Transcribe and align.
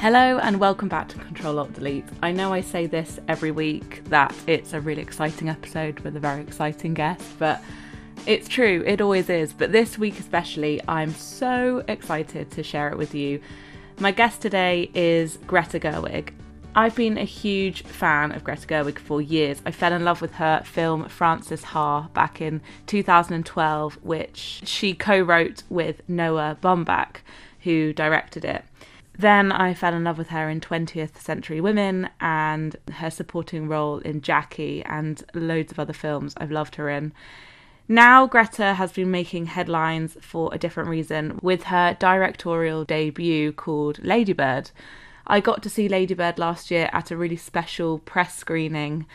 Hello 0.00 0.38
and 0.38 0.60
welcome 0.60 0.88
back 0.88 1.08
to 1.08 1.18
Control 1.18 1.58
Alt 1.58 1.72
Delete. 1.72 2.04
I 2.22 2.30
know 2.30 2.52
I 2.52 2.60
say 2.60 2.86
this 2.86 3.18
every 3.26 3.50
week 3.50 4.04
that 4.04 4.32
it's 4.46 4.72
a 4.72 4.80
really 4.80 5.02
exciting 5.02 5.48
episode 5.48 5.98
with 6.00 6.14
a 6.14 6.20
very 6.20 6.40
exciting 6.40 6.94
guest, 6.94 7.24
but 7.40 7.60
it's 8.24 8.46
true, 8.46 8.84
it 8.86 9.00
always 9.00 9.28
is. 9.28 9.52
But 9.52 9.72
this 9.72 9.98
week 9.98 10.20
especially, 10.20 10.80
I'm 10.86 11.12
so 11.14 11.82
excited 11.88 12.48
to 12.52 12.62
share 12.62 12.88
it 12.90 12.96
with 12.96 13.12
you. 13.12 13.40
My 13.98 14.12
guest 14.12 14.40
today 14.40 14.88
is 14.94 15.36
Greta 15.48 15.80
Gerwig. 15.80 16.30
I've 16.76 16.94
been 16.94 17.18
a 17.18 17.24
huge 17.24 17.82
fan 17.82 18.30
of 18.30 18.44
Greta 18.44 18.68
Gerwig 18.68 19.00
for 19.00 19.20
years. 19.20 19.60
I 19.66 19.72
fell 19.72 19.92
in 19.92 20.04
love 20.04 20.22
with 20.22 20.34
her 20.34 20.62
film 20.64 21.08
Frances 21.08 21.64
Ha 21.64 22.02
back 22.14 22.40
in 22.40 22.60
2012, 22.86 23.98
which 24.04 24.62
she 24.64 24.94
co 24.94 25.18
wrote 25.18 25.64
with 25.68 26.08
Noah 26.08 26.56
Baumbach, 26.62 27.16
who 27.62 27.92
directed 27.92 28.44
it. 28.44 28.64
Then 29.18 29.50
I 29.50 29.74
fell 29.74 29.94
in 29.94 30.04
love 30.04 30.16
with 30.16 30.28
her 30.28 30.48
in 30.48 30.60
20th 30.60 31.18
Century 31.18 31.60
Women 31.60 32.08
and 32.20 32.76
her 32.92 33.10
supporting 33.10 33.66
role 33.66 33.98
in 33.98 34.20
Jackie 34.20 34.84
and 34.84 35.24
loads 35.34 35.72
of 35.72 35.80
other 35.80 35.92
films 35.92 36.34
I've 36.36 36.52
loved 36.52 36.76
her 36.76 36.88
in. 36.88 37.12
Now, 37.88 38.26
Greta 38.28 38.74
has 38.74 38.92
been 38.92 39.10
making 39.10 39.46
headlines 39.46 40.16
for 40.20 40.50
a 40.52 40.58
different 40.58 40.88
reason 40.88 41.40
with 41.42 41.64
her 41.64 41.96
directorial 41.98 42.84
debut 42.84 43.50
called 43.52 44.04
Ladybird. 44.04 44.70
I 45.26 45.40
got 45.40 45.64
to 45.64 45.70
see 45.70 45.88
Ladybird 45.88 46.38
last 46.38 46.70
year 46.70 46.88
at 46.92 47.10
a 47.10 47.16
really 47.16 47.36
special 47.36 47.98
press 47.98 48.36
screening 48.36 49.06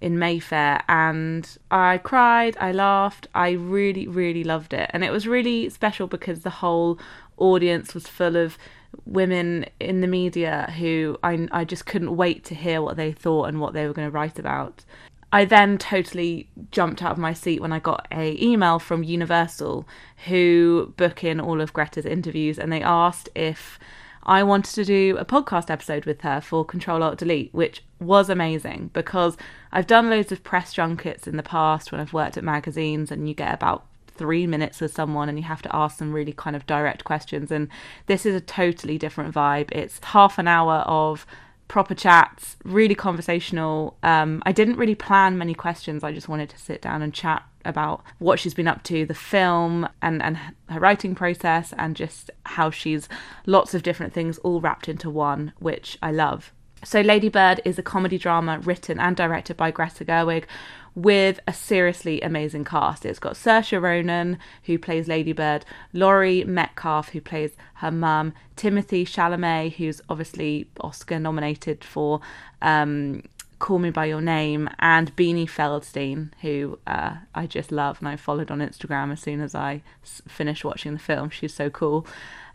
in 0.00 0.18
Mayfair 0.18 0.82
and 0.88 1.56
I 1.70 1.98
cried, 1.98 2.56
I 2.58 2.72
laughed, 2.72 3.28
I 3.32 3.50
really, 3.52 4.08
really 4.08 4.42
loved 4.42 4.74
it. 4.74 4.90
And 4.92 5.04
it 5.04 5.12
was 5.12 5.28
really 5.28 5.68
special 5.68 6.08
because 6.08 6.40
the 6.40 6.50
whole 6.50 6.98
audience 7.36 7.94
was 7.94 8.08
full 8.08 8.36
of 8.36 8.58
women 9.04 9.66
in 9.80 10.00
the 10.00 10.06
media 10.06 10.72
who 10.78 11.18
I, 11.22 11.48
I 11.50 11.64
just 11.64 11.86
couldn't 11.86 12.16
wait 12.16 12.44
to 12.44 12.54
hear 12.54 12.82
what 12.82 12.96
they 12.96 13.12
thought 13.12 13.44
and 13.44 13.60
what 13.60 13.72
they 13.72 13.86
were 13.86 13.92
going 13.92 14.08
to 14.08 14.12
write 14.12 14.38
about. 14.38 14.84
I 15.32 15.46
then 15.46 15.78
totally 15.78 16.48
jumped 16.70 17.02
out 17.02 17.12
of 17.12 17.18
my 17.18 17.32
seat 17.32 17.62
when 17.62 17.72
I 17.72 17.78
got 17.78 18.06
a 18.12 18.36
email 18.42 18.78
from 18.78 19.02
Universal 19.02 19.88
who 20.26 20.92
book 20.98 21.24
in 21.24 21.40
all 21.40 21.60
of 21.60 21.72
Greta's 21.72 22.04
interviews 22.04 22.58
and 22.58 22.70
they 22.70 22.82
asked 22.82 23.30
if 23.34 23.78
I 24.24 24.42
wanted 24.42 24.74
to 24.74 24.84
do 24.84 25.16
a 25.16 25.24
podcast 25.24 25.70
episode 25.70 26.04
with 26.04 26.20
her 26.20 26.40
for 26.40 26.64
Control 26.64 27.02
Alt 27.02 27.18
Delete, 27.18 27.52
which 27.52 27.82
was 27.98 28.28
amazing 28.28 28.90
because 28.92 29.36
I've 29.72 29.86
done 29.86 30.10
loads 30.10 30.30
of 30.30 30.44
press 30.44 30.72
junkets 30.72 31.26
in 31.26 31.36
the 31.36 31.42
past 31.42 31.90
when 31.90 32.00
I've 32.00 32.12
worked 32.12 32.36
at 32.36 32.44
magazines 32.44 33.10
and 33.10 33.26
you 33.26 33.34
get 33.34 33.54
about 33.54 33.86
three 34.14 34.46
minutes 34.46 34.80
with 34.80 34.94
someone 34.94 35.28
and 35.28 35.38
you 35.38 35.44
have 35.44 35.62
to 35.62 35.74
ask 35.74 35.98
them 35.98 36.12
really 36.12 36.32
kind 36.32 36.56
of 36.56 36.66
direct 36.66 37.04
questions. 37.04 37.50
And 37.50 37.68
this 38.06 38.26
is 38.26 38.34
a 38.34 38.40
totally 38.40 38.98
different 38.98 39.34
vibe. 39.34 39.70
It's 39.72 39.98
half 40.02 40.38
an 40.38 40.48
hour 40.48 40.76
of 40.80 41.26
proper 41.72 41.94
chats, 41.94 42.56
really 42.64 42.94
conversational. 42.94 43.96
Um, 44.02 44.42
I 44.44 44.52
didn't 44.52 44.76
really 44.76 44.94
plan 44.94 45.38
many 45.38 45.54
questions. 45.54 46.04
I 46.04 46.12
just 46.12 46.28
wanted 46.28 46.50
to 46.50 46.58
sit 46.58 46.82
down 46.82 47.00
and 47.00 47.14
chat 47.14 47.44
about 47.64 48.02
what 48.18 48.38
she's 48.38 48.52
been 48.52 48.68
up 48.68 48.82
to, 48.82 49.06
the 49.06 49.14
film, 49.14 49.88
and, 50.02 50.22
and 50.22 50.36
her 50.68 50.80
writing 50.80 51.14
process, 51.14 51.72
and 51.78 51.96
just 51.96 52.30
how 52.44 52.70
she's 52.70 53.08
lots 53.46 53.72
of 53.72 53.82
different 53.82 54.12
things 54.12 54.36
all 54.38 54.60
wrapped 54.60 54.86
into 54.86 55.08
one, 55.08 55.54
which 55.60 55.96
I 56.02 56.10
love. 56.10 56.52
So, 56.84 57.00
Ladybird 57.00 57.62
is 57.64 57.78
a 57.78 57.82
comedy 57.82 58.18
drama 58.18 58.58
written 58.58 58.98
and 58.98 59.16
directed 59.16 59.56
by 59.56 59.70
Greta 59.70 60.04
Gerwig 60.04 60.44
with 60.94 61.40
a 61.46 61.52
seriously 61.52 62.20
amazing 62.20 62.64
cast. 62.64 63.06
It's 63.06 63.18
got 63.18 63.34
Saoirse 63.34 63.80
Ronan, 63.80 64.38
who 64.64 64.78
plays 64.78 65.08
Ladybird, 65.08 65.64
Laurie 65.92 66.44
Metcalf, 66.44 67.10
who 67.10 67.20
plays 67.20 67.52
her 67.74 67.90
mum, 67.90 68.34
Timothée 68.56 69.04
Chalamet, 69.04 69.74
who's 69.74 70.00
obviously 70.08 70.68
Oscar 70.80 71.18
nominated 71.18 71.82
for 71.84 72.20
um, 72.60 73.22
Call 73.58 73.78
Me 73.78 73.90
By 73.90 74.06
Your 74.06 74.20
Name, 74.20 74.68
and 74.80 75.14
Beanie 75.16 75.48
Feldstein, 75.48 76.30
who 76.42 76.78
uh, 76.86 77.16
I 77.34 77.46
just 77.46 77.72
love 77.72 77.98
and 78.00 78.08
I 78.08 78.16
followed 78.16 78.50
on 78.50 78.58
Instagram 78.58 79.12
as 79.12 79.20
soon 79.20 79.40
as 79.40 79.54
I 79.54 79.82
finished 80.02 80.64
watching 80.64 80.92
the 80.92 80.98
film. 80.98 81.30
She's 81.30 81.54
so 81.54 81.70
cool. 81.70 82.06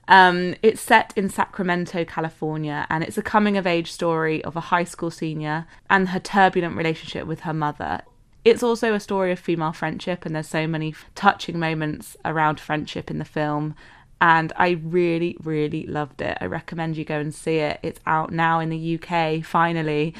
Um, 0.09 0.55
it's 0.61 0.79
set 0.79 1.11
in 1.17 1.29
Sacramento, 1.29 2.05
California, 2.05 2.87
and 2.89 3.03
it's 3.03 3.17
a 3.17 3.21
coming 3.21 3.57
of 3.57 3.67
age 3.67 3.91
story 3.91 4.43
of 4.43 4.55
a 4.55 4.61
high 4.61 4.85
school 4.85 5.11
senior 5.11 5.65
and 5.89 6.09
her 6.09 6.19
turbulent 6.19 6.77
relationship 6.77 7.27
with 7.27 7.41
her 7.41 7.53
mother. 7.53 8.03
It's 8.47 8.63
also 8.63 8.93
a 8.93 8.99
story 9.01 9.33
of 9.33 9.39
female 9.39 9.73
friendship, 9.73 10.25
and 10.25 10.33
there's 10.33 10.47
so 10.47 10.67
many 10.67 10.95
touching 11.15 11.59
moments 11.59 12.15
around 12.23 12.61
friendship 12.61 13.11
in 13.11 13.17
the 13.17 13.25
film. 13.25 13.75
And 14.21 14.53
I 14.55 14.79
really, 14.81 15.35
really 15.43 15.85
loved 15.85 16.21
it. 16.21 16.37
I 16.39 16.45
recommend 16.45 16.95
you 16.95 17.03
go 17.03 17.19
and 17.19 17.35
see 17.35 17.57
it. 17.57 17.81
It's 17.83 17.99
out 18.05 18.31
now 18.31 18.61
in 18.61 18.69
the 18.69 18.97
UK, 18.97 19.43
finally. 19.43 20.15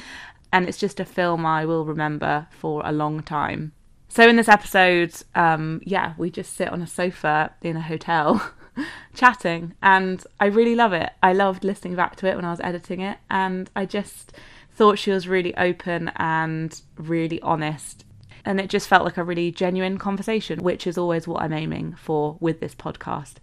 And 0.52 0.68
it's 0.68 0.76
just 0.76 1.00
a 1.00 1.06
film 1.06 1.46
I 1.46 1.64
will 1.64 1.86
remember 1.86 2.46
for 2.50 2.82
a 2.84 2.92
long 2.92 3.22
time. 3.22 3.72
So, 4.10 4.28
in 4.28 4.36
this 4.36 4.48
episode, 4.48 5.14
um, 5.34 5.80
yeah, 5.86 6.12
we 6.18 6.30
just 6.30 6.54
sit 6.54 6.68
on 6.68 6.82
a 6.82 6.86
sofa 6.86 7.54
in 7.62 7.78
a 7.78 7.80
hotel 7.80 8.52
chatting, 9.14 9.72
and 9.82 10.22
I 10.38 10.46
really 10.46 10.74
love 10.74 10.92
it. 10.92 11.12
I 11.22 11.32
loved 11.32 11.64
listening 11.64 11.94
back 11.94 12.16
to 12.16 12.26
it 12.26 12.36
when 12.36 12.44
I 12.44 12.50
was 12.50 12.60
editing 12.60 13.00
it, 13.00 13.16
and 13.30 13.70
I 13.74 13.86
just 13.86 14.34
thought 14.70 14.98
she 14.98 15.12
was 15.12 15.28
really 15.28 15.56
open 15.56 16.10
and 16.16 16.78
really 16.98 17.40
honest 17.40 18.04
and 18.44 18.60
it 18.60 18.70
just 18.70 18.88
felt 18.88 19.04
like 19.04 19.16
a 19.16 19.24
really 19.24 19.50
genuine 19.50 19.98
conversation, 19.98 20.62
which 20.62 20.86
is 20.86 20.98
always 20.98 21.26
what 21.26 21.42
I'm 21.42 21.52
aiming 21.52 21.94
for 21.94 22.36
with 22.40 22.60
this 22.60 22.74
podcast. 22.74 23.34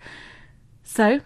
So 0.83 1.21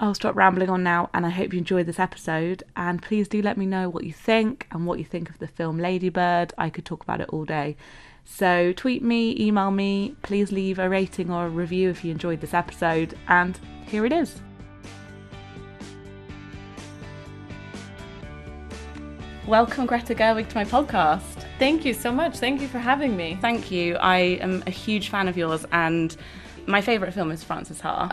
I'll 0.00 0.14
stop 0.14 0.34
rambling 0.34 0.68
on 0.68 0.82
now, 0.82 1.10
and 1.14 1.24
I 1.24 1.30
hope 1.30 1.52
you 1.52 1.58
enjoyed 1.58 1.86
this 1.86 2.00
episode. 2.00 2.62
And 2.74 3.00
please 3.00 3.28
do 3.28 3.40
let 3.40 3.56
me 3.56 3.66
know 3.66 3.88
what 3.88 4.04
you 4.04 4.12
think 4.12 4.66
and 4.70 4.86
what 4.86 4.98
you 4.98 5.04
think 5.04 5.30
of 5.30 5.38
the 5.38 5.46
film 5.46 5.78
Ladybird. 5.78 6.52
I 6.58 6.70
could 6.70 6.84
talk 6.84 7.02
about 7.02 7.20
it 7.20 7.28
all 7.28 7.44
day. 7.44 7.76
So 8.24 8.72
tweet 8.72 9.02
me, 9.02 9.36
email 9.38 9.70
me, 9.70 10.16
please 10.22 10.52
leave 10.52 10.78
a 10.78 10.88
rating 10.88 11.30
or 11.30 11.46
a 11.46 11.50
review 11.50 11.90
if 11.90 12.04
you 12.04 12.10
enjoyed 12.12 12.40
this 12.40 12.54
episode, 12.54 13.16
and 13.28 13.58
here 13.86 14.06
it 14.06 14.12
is. 14.12 14.40
Welcome, 19.46 19.86
Greta 19.86 20.14
Gerwig, 20.14 20.48
to 20.50 20.54
my 20.54 20.64
podcast. 20.64 21.44
Thank 21.58 21.84
you 21.84 21.94
so 21.94 22.12
much. 22.12 22.36
Thank 22.38 22.60
you 22.60 22.68
for 22.68 22.78
having 22.78 23.16
me. 23.16 23.36
Thank 23.40 23.72
you. 23.72 23.96
I 23.96 24.18
am 24.40 24.62
a 24.68 24.70
huge 24.70 25.08
fan 25.08 25.26
of 25.26 25.36
yours, 25.36 25.66
and 25.72 26.16
my 26.66 26.80
favourite 26.80 27.12
film 27.12 27.32
is 27.32 27.42
Frances 27.42 27.80
Ha. 27.80 28.08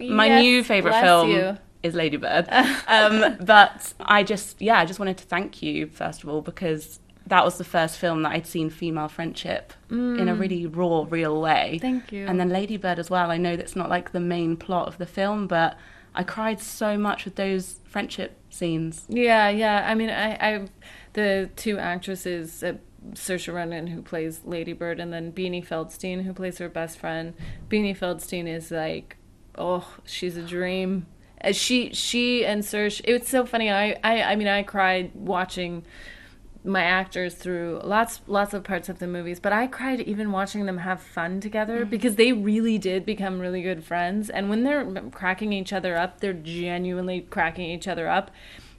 Oh, 0.00 0.04
my 0.04 0.26
yes, 0.26 0.42
new 0.42 0.64
favourite 0.64 1.00
film 1.00 1.30
you. 1.30 1.56
is 1.84 1.94
Ladybird. 1.94 2.48
um, 2.88 3.36
but 3.42 3.94
I 4.00 4.24
just, 4.24 4.60
yeah, 4.60 4.80
I 4.80 4.84
just 4.86 4.98
wanted 4.98 5.18
to 5.18 5.24
thank 5.24 5.62
you 5.62 5.86
first 5.86 6.24
of 6.24 6.28
all 6.28 6.42
because 6.42 6.98
that 7.28 7.44
was 7.44 7.58
the 7.58 7.64
first 7.64 7.98
film 7.98 8.22
that 8.22 8.32
I'd 8.32 8.46
seen 8.46 8.68
female 8.68 9.08
friendship 9.08 9.72
mm. 9.88 10.18
in 10.18 10.28
a 10.28 10.34
really 10.34 10.66
raw, 10.66 11.06
real 11.08 11.40
way. 11.40 11.78
Thank 11.80 12.10
you. 12.10 12.26
And 12.26 12.40
then 12.40 12.48
Ladybird 12.48 12.98
as 12.98 13.08
well. 13.08 13.30
I 13.30 13.36
know 13.36 13.54
that's 13.54 13.76
not 13.76 13.88
like 13.88 14.10
the 14.10 14.20
main 14.20 14.56
plot 14.56 14.88
of 14.88 14.98
the 14.98 15.06
film, 15.06 15.46
but 15.46 15.78
I 16.16 16.24
cried 16.24 16.60
so 16.60 16.96
much 16.96 17.26
with 17.26 17.36
those 17.36 17.80
friendship 17.84 18.38
scenes. 18.48 19.04
Yeah, 19.08 19.50
yeah. 19.50 19.84
I 19.86 19.94
mean, 19.94 20.08
I, 20.08 20.32
I 20.34 20.66
the 21.12 21.50
two 21.56 21.78
actresses, 21.78 22.62
uh, 22.62 22.74
Saoirse 23.12 23.52
Ronan, 23.52 23.86
who 23.88 24.00
plays 24.00 24.40
Ladybird, 24.44 24.98
and 24.98 25.12
then 25.12 25.30
Beanie 25.30 25.64
Feldstein, 25.64 26.24
who 26.24 26.32
plays 26.32 26.58
her 26.58 26.70
best 26.70 26.98
friend. 26.98 27.34
Beanie 27.68 27.96
Feldstein 27.96 28.48
is 28.48 28.70
like, 28.70 29.18
oh, 29.56 29.86
she's 30.04 30.38
a 30.38 30.42
dream. 30.42 31.06
Uh, 31.44 31.52
she 31.52 31.92
she 31.92 32.46
and 32.46 32.62
Saoirse, 32.62 33.02
it 33.04 33.20
was 33.20 33.28
so 33.28 33.44
funny. 33.44 33.70
I, 33.70 33.98
I 34.02 34.22
I 34.22 34.36
mean, 34.36 34.48
I 34.48 34.62
cried 34.62 35.12
watching 35.14 35.84
my 36.66 36.82
actors 36.82 37.34
through 37.34 37.80
lots 37.84 38.20
lots 38.26 38.52
of 38.52 38.64
parts 38.64 38.88
of 38.88 38.98
the 38.98 39.06
movies 39.06 39.38
but 39.38 39.52
i 39.52 39.66
cried 39.66 40.00
even 40.00 40.32
watching 40.32 40.66
them 40.66 40.78
have 40.78 41.00
fun 41.00 41.40
together 41.40 41.80
mm-hmm. 41.80 41.90
because 41.90 42.16
they 42.16 42.32
really 42.32 42.76
did 42.76 43.06
become 43.06 43.38
really 43.38 43.62
good 43.62 43.84
friends 43.84 44.28
and 44.28 44.50
when 44.50 44.64
they're 44.64 44.84
cracking 45.12 45.52
each 45.52 45.72
other 45.72 45.96
up 45.96 46.20
they're 46.20 46.32
genuinely 46.32 47.20
cracking 47.30 47.70
each 47.70 47.86
other 47.86 48.08
up 48.08 48.30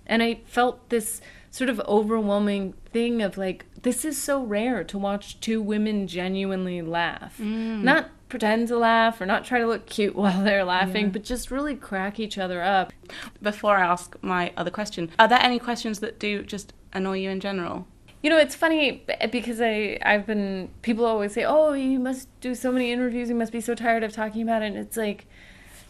and 0.05 0.21
i 0.21 0.35
felt 0.45 0.89
this 0.89 1.21
sort 1.49 1.69
of 1.69 1.79
overwhelming 1.87 2.73
thing 2.91 3.21
of 3.21 3.37
like 3.37 3.65
this 3.81 4.03
is 4.03 4.21
so 4.21 4.43
rare 4.43 4.83
to 4.83 4.97
watch 4.97 5.39
two 5.39 5.61
women 5.61 6.07
genuinely 6.07 6.81
laugh 6.81 7.37
mm. 7.39 7.81
not 7.81 8.09
pretend 8.29 8.67
to 8.67 8.77
laugh 8.77 9.19
or 9.21 9.25
not 9.25 9.45
try 9.45 9.59
to 9.59 9.67
look 9.67 9.85
cute 9.85 10.15
while 10.21 10.43
they're 10.43 10.65
laughing 10.65 11.05
yeah. 11.05 11.11
but 11.11 11.23
just 11.23 11.51
really 11.51 11.75
crack 11.75 12.19
each 12.19 12.37
other 12.37 12.61
up 12.61 12.93
before 13.41 13.77
i 13.77 13.85
ask 13.85 14.15
my 14.21 14.51
other 14.57 14.71
question 14.71 15.09
are 15.19 15.27
there 15.27 15.41
any 15.41 15.59
questions 15.59 15.99
that 15.99 16.19
do 16.19 16.43
just 16.43 16.73
annoy 16.93 17.17
you 17.17 17.29
in 17.29 17.39
general 17.39 17.87
you 18.23 18.31
know, 18.31 18.39
it's 18.39 18.55
funny 18.55 19.05
because 19.31 19.61
I 19.61 19.99
I've 20.01 20.25
been 20.25 20.69
people 20.81 21.05
always 21.05 21.33
say, 21.33 21.45
"Oh, 21.45 21.73
you 21.73 21.99
must 21.99 22.27
do 22.41 22.55
so 22.55 22.71
many 22.71 22.91
interviews. 22.91 23.29
You 23.29 23.35
must 23.35 23.51
be 23.51 23.61
so 23.61 23.75
tired 23.75 24.03
of 24.03 24.11
talking 24.11 24.41
about 24.41 24.63
it." 24.63 24.65
And 24.65 24.77
it's 24.77 24.97
like, 24.97 25.27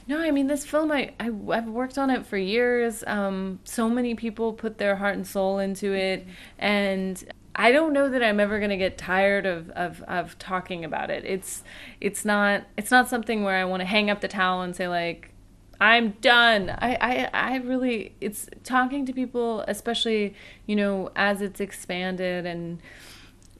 no, 0.08 0.22
I 0.22 0.32
mean 0.32 0.48
this 0.48 0.66
film. 0.66 0.92
I, 0.92 1.12
I 1.20 1.26
have 1.26 1.68
worked 1.68 1.98
on 1.98 2.10
it 2.10 2.26
for 2.26 2.38
years. 2.38 3.04
Um, 3.08 3.60
so 3.66 3.90
many 3.90 4.16
people 4.16 4.54
put 4.54 4.78
their 4.78 4.96
heart 4.96 5.16
and 5.16 5.28
soul 5.28 5.60
into 5.60 5.94
it, 5.94 6.26
and 6.58 7.22
I 7.60 7.72
don't 7.72 7.92
know 7.92 8.08
that 8.08 8.24
I'm 8.24 8.40
ever 8.40 8.60
gonna 8.60 8.78
get 8.78 8.98
tired 8.98 9.46
of, 9.46 9.72
of, 9.72 10.04
of 10.04 10.38
talking 10.38 10.86
about 10.86 11.10
it. 11.10 11.26
It's 11.26 11.64
it's 12.00 12.24
not 12.24 12.64
it's 12.78 12.92
not 12.92 13.10
something 13.10 13.44
where 13.44 13.56
I 13.56 13.66
want 13.66 13.82
to 13.82 13.86
hang 13.86 14.10
up 14.10 14.22
the 14.22 14.28
towel 14.28 14.62
and 14.62 14.76
say 14.76 14.88
like 14.88 15.32
I'm 15.80 16.12
done. 16.22 16.70
I, 16.70 16.98
I, 17.00 17.30
I 17.34 17.56
really, 17.58 18.16
it's 18.20 18.50
talking 18.64 19.06
to 19.06 19.14
people, 19.14 19.64
especially, 19.68 20.34
you 20.66 20.76
know, 20.76 21.12
as 21.16 21.42
it's 21.42 21.60
expanded 21.60 22.46
and 22.48 22.80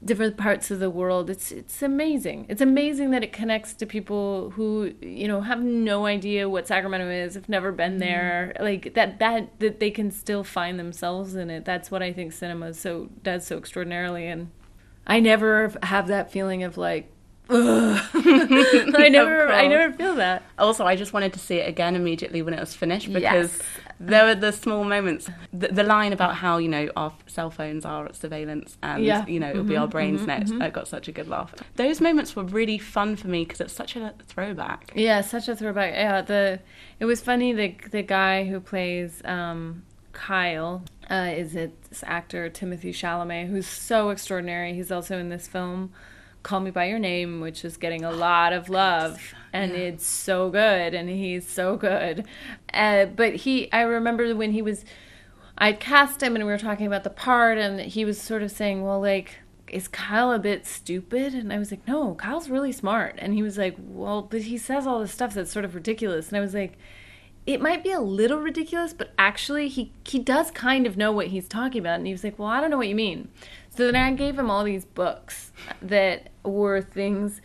different 0.04 0.36
parts 0.36 0.70
of 0.70 0.78
the 0.78 0.88
world. 0.90 1.28
It's, 1.28 1.50
it's 1.50 1.82
amazing. 1.82 2.46
It's 2.48 2.60
amazing 2.60 3.10
that 3.10 3.24
it 3.24 3.32
connects 3.32 3.74
to 3.74 3.86
people 3.86 4.50
who, 4.50 4.94
you 5.02 5.26
know, 5.26 5.40
have 5.40 5.62
no 5.62 6.06
idea 6.06 6.48
what 6.48 6.66
Sacramento 6.68 7.08
is, 7.10 7.34
have 7.34 7.48
never 7.48 7.72
been 7.72 7.92
Mm-hmm. 7.92 7.98
there. 8.00 8.56
Like 8.60 8.94
that, 8.94 9.18
that, 9.18 9.58
that 9.60 9.80
they 9.80 9.90
can 9.90 10.10
still 10.10 10.44
find 10.44 10.78
themselves 10.78 11.34
in 11.34 11.50
it. 11.50 11.64
That's 11.64 11.90
what 11.90 12.02
I 12.02 12.12
think 12.12 12.32
cinema 12.32 12.74
so 12.74 13.08
does 13.22 13.46
so 13.46 13.58
extraordinarily. 13.58 14.26
And 14.28 14.50
I 15.06 15.20
never 15.20 15.72
have 15.82 16.06
that 16.08 16.30
feeling 16.30 16.62
of 16.62 16.76
like, 16.78 17.10
I 17.50 19.08
never, 19.10 19.50
I 19.50 19.66
never 19.68 19.92
feel 19.96 20.14
that. 20.16 20.42
Also, 20.58 20.84
I 20.84 20.96
just 20.96 21.12
wanted 21.12 21.32
to 21.32 21.38
see 21.38 21.56
it 21.56 21.68
again 21.68 21.96
immediately 21.96 22.42
when 22.42 22.54
it 22.54 22.60
was 22.60 22.74
finished 22.74 23.12
because 23.12 23.58
Yes. 23.58 23.62
There 24.00 24.24
were 24.26 24.34
the 24.34 24.52
small 24.52 24.84
moments. 24.84 25.28
The, 25.52 25.68
the 25.68 25.82
line 25.82 26.12
about 26.12 26.36
how 26.36 26.58
you 26.58 26.68
know 26.68 26.88
our 26.96 27.12
cell 27.26 27.50
phones 27.50 27.84
are 27.84 28.06
at 28.06 28.14
surveillance 28.16 28.78
and 28.82 29.04
Yeah. 29.04 29.26
you 29.26 29.40
know 29.40 29.50
it'll 29.50 29.64
be 29.64 29.76
our 29.76 29.88
brains 29.88 30.24
next. 30.26 30.52
I 30.60 30.70
got 30.70 30.86
such 30.88 31.08
a 31.08 31.12
good 31.12 31.28
laugh. 31.28 31.54
Those 31.76 32.00
moments 32.00 32.36
were 32.36 32.44
really 32.44 32.78
fun 32.78 33.16
for 33.16 33.28
me 33.28 33.44
because 33.44 33.60
it's 33.60 33.72
such 33.72 33.96
a 33.96 34.14
throwback. 34.26 34.92
Yeah, 34.94 35.20
such 35.22 35.48
a 35.48 35.56
throwback. 35.56 35.94
Yeah, 35.94 36.20
the 36.22 36.60
it 37.00 37.06
was 37.06 37.20
funny. 37.20 37.52
The 37.52 37.74
the 37.90 38.02
guy 38.02 38.44
who 38.44 38.60
plays 38.60 39.20
um, 39.24 39.82
Kyle 40.12 40.82
uh, 41.10 41.32
is 41.34 41.54
it 41.54 41.82
this 41.88 42.04
actor 42.06 42.48
Timothée 42.50 42.90
Chalamet, 42.90 43.48
who's 43.48 43.66
so 43.66 44.10
extraordinary. 44.10 44.74
He's 44.74 44.92
also 44.92 45.18
in 45.18 45.28
this 45.28 45.48
film, 45.48 45.92
Call 46.42 46.60
Me 46.60 46.70
by 46.70 46.86
Your 46.86 46.98
Name, 46.98 47.40
which 47.40 47.64
is 47.64 47.76
getting 47.76 48.04
a 48.04 48.10
lot 48.10 48.52
of 48.52 48.68
love, 48.68 49.34
and 49.52 49.72
it's 49.72 50.06
so 50.06 50.50
good, 50.50 50.94
and 50.94 51.08
he's 51.08 51.46
so 51.46 51.76
good. 51.76 52.24
Uh, 52.72 53.06
but 53.06 53.36
he, 53.36 53.70
I 53.72 53.82
remember 53.82 54.34
when 54.34 54.52
he 54.52 54.62
was. 54.62 54.84
I 55.60 55.72
cast 55.72 56.22
him 56.22 56.36
and 56.36 56.46
we 56.46 56.52
were 56.52 56.58
talking 56.58 56.86
about 56.86 57.02
the 57.02 57.10
part, 57.10 57.58
and 57.58 57.80
he 57.80 58.04
was 58.04 58.20
sort 58.20 58.42
of 58.44 58.52
saying, 58.52 58.84
Well, 58.84 59.00
like, 59.00 59.38
is 59.70 59.88
Kyle 59.88 60.32
a 60.32 60.38
bit 60.38 60.66
stupid? 60.66 61.34
And 61.34 61.52
I 61.52 61.58
was 61.58 61.70
like, 61.70 61.86
No, 61.86 62.14
Kyle's 62.14 62.48
really 62.48 62.72
smart. 62.72 63.16
And 63.18 63.34
he 63.34 63.42
was 63.42 63.58
like, 63.58 63.76
Well, 63.78 64.22
but 64.22 64.42
he 64.42 64.58
says 64.58 64.86
all 64.86 65.00
this 65.00 65.12
stuff 65.12 65.34
that's 65.34 65.52
sort 65.52 65.64
of 65.64 65.74
ridiculous. 65.74 66.28
And 66.28 66.36
I 66.36 66.40
was 66.40 66.54
like, 66.54 66.78
It 67.46 67.60
might 67.60 67.82
be 67.82 67.92
a 67.92 68.00
little 68.00 68.38
ridiculous, 68.38 68.92
but 68.92 69.12
actually, 69.18 69.68
he, 69.68 69.92
he 70.04 70.18
does 70.18 70.50
kind 70.50 70.86
of 70.86 70.96
know 70.96 71.12
what 71.12 71.28
he's 71.28 71.48
talking 71.48 71.80
about. 71.80 71.98
And 71.98 72.06
he 72.06 72.12
was 72.12 72.24
like, 72.24 72.38
Well, 72.38 72.48
I 72.48 72.60
don't 72.60 72.70
know 72.70 72.78
what 72.78 72.88
you 72.88 72.94
mean. 72.94 73.28
So 73.78 73.92
then 73.92 73.94
I 73.94 74.10
gave 74.10 74.36
him 74.36 74.50
all 74.50 74.64
these 74.64 74.84
books 74.84 75.52
that 75.80 76.30
were 76.42 76.80
things 76.80 77.40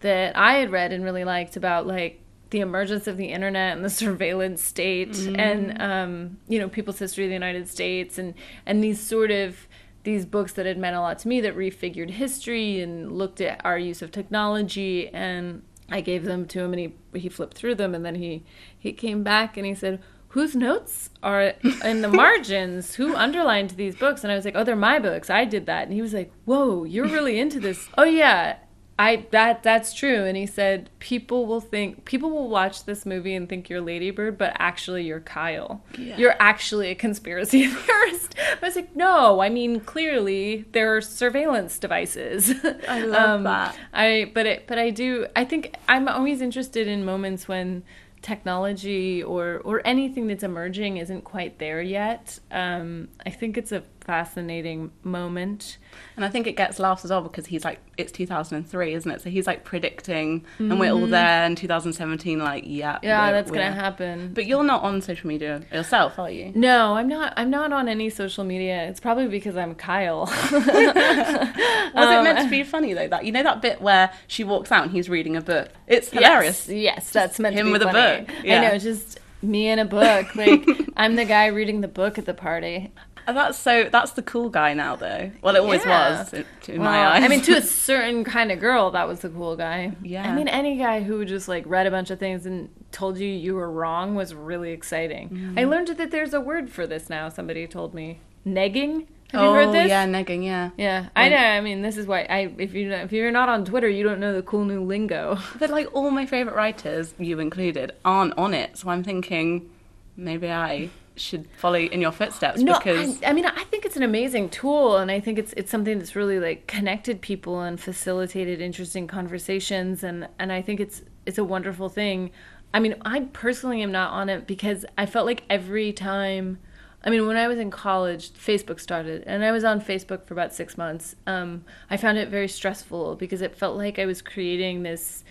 that 0.00 0.36
I 0.36 0.56
had 0.56 0.70
read 0.70 0.92
and 0.92 1.02
really 1.02 1.24
liked 1.24 1.56
about, 1.56 1.86
like, 1.86 2.20
the 2.50 2.60
emergence 2.60 3.06
of 3.06 3.16
the 3.16 3.28
internet 3.28 3.74
and 3.74 3.82
the 3.82 3.88
surveillance 4.04 4.62
state 4.62 5.16
and 5.34 5.80
um, 5.80 6.38
you 6.46 6.58
know 6.58 6.68
people's 6.68 6.98
history 6.98 7.24
of 7.24 7.28
the 7.28 7.34
united 7.34 7.68
states 7.68 8.16
and 8.16 8.32
and 8.64 8.82
these 8.82 8.98
sort 8.98 9.30
of 9.30 9.66
these 10.04 10.24
books 10.24 10.52
that 10.54 10.64
had 10.64 10.78
meant 10.78 10.96
a 10.96 11.00
lot 11.00 11.18
to 11.18 11.28
me 11.28 11.42
that 11.42 11.54
refigured 11.54 12.10
history 12.10 12.80
and 12.80 13.12
looked 13.12 13.42
at 13.42 13.60
our 13.64 13.78
use 13.78 14.02
of 14.02 14.12
technology. 14.12 15.08
And 15.08 15.62
i 15.90 16.02
gave 16.02 16.24
them 16.24 16.46
to 16.48 16.60
him 16.60 16.74
and 16.74 16.80
he 16.80 17.18
he 17.18 17.30
flipped 17.30 17.56
through 17.56 17.74
them 17.76 17.94
and 17.94 18.04
then 18.04 18.16
he 18.16 18.44
he 18.78 18.92
came 18.92 19.22
back 19.22 19.56
and 19.56 19.64
he 19.64 19.74
said 19.74 20.02
whose 20.38 20.54
notes 20.54 21.10
are 21.20 21.52
in 21.84 22.00
the 22.00 22.08
margins 22.24 22.94
who 22.94 23.12
underlined 23.16 23.70
these 23.70 23.96
books 23.96 24.22
and 24.22 24.32
i 24.32 24.36
was 24.36 24.44
like 24.44 24.54
oh 24.54 24.62
they're 24.62 24.76
my 24.76 25.00
books 25.00 25.28
i 25.28 25.44
did 25.44 25.66
that 25.66 25.82
and 25.82 25.92
he 25.92 26.00
was 26.00 26.14
like 26.14 26.32
whoa 26.44 26.84
you're 26.84 27.08
really 27.08 27.40
into 27.40 27.58
this 27.58 27.88
oh 27.98 28.04
yeah 28.04 28.56
I 29.00 29.26
that 29.30 29.62
that's 29.62 29.94
true. 29.94 30.24
And 30.24 30.36
he 30.36 30.44
said 30.44 30.90
people 30.98 31.46
will 31.46 31.60
think 31.60 32.04
people 32.04 32.30
will 32.30 32.48
watch 32.48 32.84
this 32.84 33.06
movie 33.06 33.32
and 33.36 33.48
think 33.48 33.70
you're 33.70 33.80
Ladybird, 33.80 34.36
but 34.36 34.56
actually 34.58 35.04
you're 35.04 35.20
Kyle. 35.20 35.84
You're 35.96 36.34
actually 36.40 36.90
a 36.90 36.96
conspiracy 36.96 37.66
theorist. 37.68 38.34
I 38.60 38.66
was 38.66 38.74
like, 38.74 38.96
no, 38.96 39.40
I 39.40 39.50
mean 39.50 39.78
clearly 39.78 40.64
there 40.72 40.96
are 40.96 41.00
surveillance 41.00 41.78
devices. 41.78 42.52
I 42.88 43.02
love 43.02 43.30
um, 43.30 43.44
that. 43.44 43.78
I 43.92 44.32
but 44.34 44.46
it 44.46 44.66
but 44.66 44.78
I 44.80 44.90
do 44.90 45.28
I 45.36 45.44
think 45.44 45.76
I'm 45.88 46.08
always 46.08 46.40
interested 46.40 46.88
in 46.88 47.04
moments 47.04 47.46
when 47.46 47.84
technology 48.28 49.22
or 49.22 49.60
or 49.64 49.80
anything 49.84 50.26
that's 50.28 50.44
emerging 50.44 50.98
isn't 50.98 51.22
quite 51.22 51.58
there 51.58 51.80
yet. 51.80 52.38
Um, 52.50 53.08
I 53.26 53.30
think 53.30 53.56
it's 53.56 53.72
a 53.72 53.82
fascinating 54.08 54.90
moment. 55.04 55.76
And 56.16 56.24
I 56.24 56.30
think 56.30 56.46
it 56.46 56.56
gets 56.56 56.78
laughs 56.78 57.04
as 57.04 57.10
well 57.10 57.20
because 57.20 57.44
he's 57.44 57.62
like, 57.62 57.78
it's 57.98 58.10
2003, 58.10 58.94
isn't 58.94 59.10
it? 59.10 59.20
So 59.20 59.28
he's 59.28 59.46
like 59.46 59.64
predicting, 59.64 60.46
and 60.58 60.80
we're 60.80 60.92
all 60.92 61.06
there 61.06 61.44
in 61.44 61.54
2017, 61.54 62.38
like, 62.38 62.64
yeah. 62.66 62.94
Mm-hmm. 62.94 63.04
Yeah, 63.04 63.32
that's 63.32 63.50
gonna 63.50 63.70
happen. 63.70 64.32
But 64.32 64.46
you're 64.46 64.64
not 64.64 64.82
on 64.82 65.02
social 65.02 65.28
media 65.28 65.60
yourself, 65.70 66.18
are 66.18 66.30
you? 66.30 66.52
No, 66.54 66.94
I'm 66.94 67.06
not. 67.06 67.34
I'm 67.36 67.50
not 67.50 67.70
on 67.70 67.86
any 67.86 68.08
social 68.08 68.44
media. 68.44 68.88
It's 68.88 68.98
probably 68.98 69.28
because 69.28 69.58
I'm 69.58 69.74
Kyle. 69.74 70.20
Was 70.50 70.66
it 70.66 72.22
meant 72.24 72.38
to 72.38 72.48
be 72.48 72.62
funny 72.62 72.94
though? 72.94 73.08
That 73.08 73.26
you 73.26 73.32
know 73.32 73.42
that 73.42 73.60
bit 73.60 73.82
where 73.82 74.10
she 74.26 74.42
walks 74.42 74.72
out 74.72 74.84
and 74.84 74.90
he's 74.90 75.10
reading 75.10 75.36
a 75.36 75.42
book. 75.42 75.68
It's 75.86 76.08
hilarious. 76.08 76.66
Yes, 76.66 76.82
yes 76.82 77.10
that's 77.10 77.38
meant 77.38 77.54
him 77.54 77.58
to 77.58 77.64
be 77.64 77.68
him 77.68 77.72
with 77.72 77.82
a 77.82 77.92
book, 77.92 78.36
I 78.42 78.58
know, 78.60 78.78
just 78.78 79.20
me 79.42 79.68
and 79.68 79.80
a 79.80 79.84
book. 79.84 80.34
Like 80.34 80.66
I'm 80.96 81.16
the 81.16 81.24
guy 81.24 81.46
reading 81.46 81.80
the 81.80 81.88
book 81.88 82.18
at 82.18 82.26
the 82.26 82.34
party. 82.34 82.92
And 83.28 83.36
that's 83.36 83.58
so. 83.58 83.88
That's 83.92 84.12
the 84.12 84.22
cool 84.22 84.48
guy 84.48 84.74
now, 84.74 84.96
though. 84.96 85.30
Well, 85.42 85.54
it 85.54 85.60
always 85.60 85.84
Yeah. 85.84 86.20
was 86.22 86.32
in, 86.34 86.44
in 86.66 86.80
Well, 86.80 86.90
my 86.90 87.06
eyes. 87.06 87.22
I 87.22 87.28
mean, 87.28 87.42
to 87.42 87.58
a 87.58 87.62
certain 87.92 88.24
kind 88.24 88.50
of 88.50 88.58
girl, 88.58 88.90
that 88.92 89.06
was 89.06 89.20
the 89.20 89.28
cool 89.28 89.54
guy. 89.54 89.92
Yeah. 90.02 90.28
I 90.28 90.34
mean, 90.34 90.48
any 90.48 90.76
guy 90.78 91.02
who 91.02 91.24
just 91.24 91.46
like 91.46 91.64
read 91.66 91.86
a 91.86 91.90
bunch 91.90 92.10
of 92.10 92.18
things 92.18 92.46
and 92.46 92.68
told 92.90 93.18
you 93.18 93.28
you 93.28 93.54
were 93.54 93.70
wrong 93.70 94.14
was 94.14 94.34
really 94.34 94.70
exciting. 94.72 95.28
Mm. 95.28 95.60
I 95.60 95.64
learned 95.64 95.88
that 95.88 96.10
there's 96.10 96.32
a 96.34 96.40
word 96.40 96.70
for 96.70 96.86
this 96.86 97.08
now. 97.10 97.28
Somebody 97.28 97.66
told 97.66 97.92
me 97.94 98.20
negging. 98.46 99.06
Have 99.32 99.42
oh 99.42 99.48
you 99.48 99.54
heard 99.66 99.74
this? 99.74 99.88
yeah, 99.90 100.06
negging. 100.06 100.42
Yeah. 100.42 100.70
Yeah, 100.78 101.10
I 101.14 101.28
know. 101.28 101.36
I 101.36 101.60
mean, 101.60 101.82
this 101.82 101.98
is 101.98 102.06
why 102.06 102.20
I 102.30 102.50
if 102.56 102.72
you 102.72 102.90
if 102.92 103.12
you're 103.12 103.30
not 103.30 103.50
on 103.50 103.66
Twitter, 103.66 103.86
you 103.88 104.02
don't 104.02 104.20
know 104.20 104.32
the 104.32 104.40
cool 104.42 104.64
new 104.64 104.82
lingo. 104.82 105.36
But 105.58 105.68
like 105.68 105.94
all 105.94 106.10
my 106.10 106.24
favorite 106.24 106.56
writers, 106.56 107.14
you 107.18 107.38
included, 107.38 107.92
aren't 108.06 108.38
on 108.38 108.54
it. 108.54 108.78
So 108.78 108.88
I'm 108.88 109.04
thinking 109.04 109.68
maybe 110.16 110.50
I 110.50 110.88
should 111.18 111.48
follow 111.56 111.78
in 111.78 112.00
your 112.00 112.12
footsteps 112.12 112.60
No, 112.60 112.78
because 112.78 113.22
I, 113.22 113.28
I 113.28 113.32
mean, 113.32 113.46
I 113.46 113.64
think 113.64 113.84
it's 113.84 113.96
an 113.96 114.02
amazing 114.02 114.50
tool, 114.50 114.96
and 114.96 115.10
I 115.10 115.20
think 115.20 115.38
it's 115.38 115.52
it's 115.56 115.70
something 115.70 115.98
that's 115.98 116.16
really 116.16 116.40
like 116.40 116.66
connected 116.66 117.20
people 117.20 117.60
and 117.60 117.80
facilitated 117.80 118.60
interesting 118.60 119.06
conversations, 119.06 120.02
and 120.02 120.28
and 120.38 120.52
I 120.52 120.62
think 120.62 120.80
it's 120.80 121.02
it's 121.26 121.38
a 121.38 121.44
wonderful 121.44 121.88
thing. 121.88 122.30
I 122.72 122.80
mean, 122.80 122.96
I 123.02 123.20
personally 123.32 123.82
am 123.82 123.92
not 123.92 124.12
on 124.12 124.28
it 124.28 124.46
because 124.46 124.84
I 124.96 125.06
felt 125.06 125.26
like 125.26 125.44
every 125.48 125.92
time. 125.92 126.58
I 127.04 127.10
mean, 127.10 127.28
when 127.28 127.36
I 127.36 127.46
was 127.46 127.60
in 127.60 127.70
college, 127.70 128.32
Facebook 128.32 128.80
started, 128.80 129.22
and 129.24 129.44
I 129.44 129.52
was 129.52 129.62
on 129.62 129.80
Facebook 129.80 130.24
for 130.26 130.34
about 130.34 130.52
six 130.52 130.76
months. 130.76 131.14
Um, 131.28 131.64
I 131.88 131.96
found 131.96 132.18
it 132.18 132.28
very 132.28 132.48
stressful 132.48 133.14
because 133.14 133.40
it 133.40 133.54
felt 133.54 133.76
like 133.76 134.00
I 134.00 134.04
was 134.04 134.20
creating 134.20 134.82
this 134.82 135.22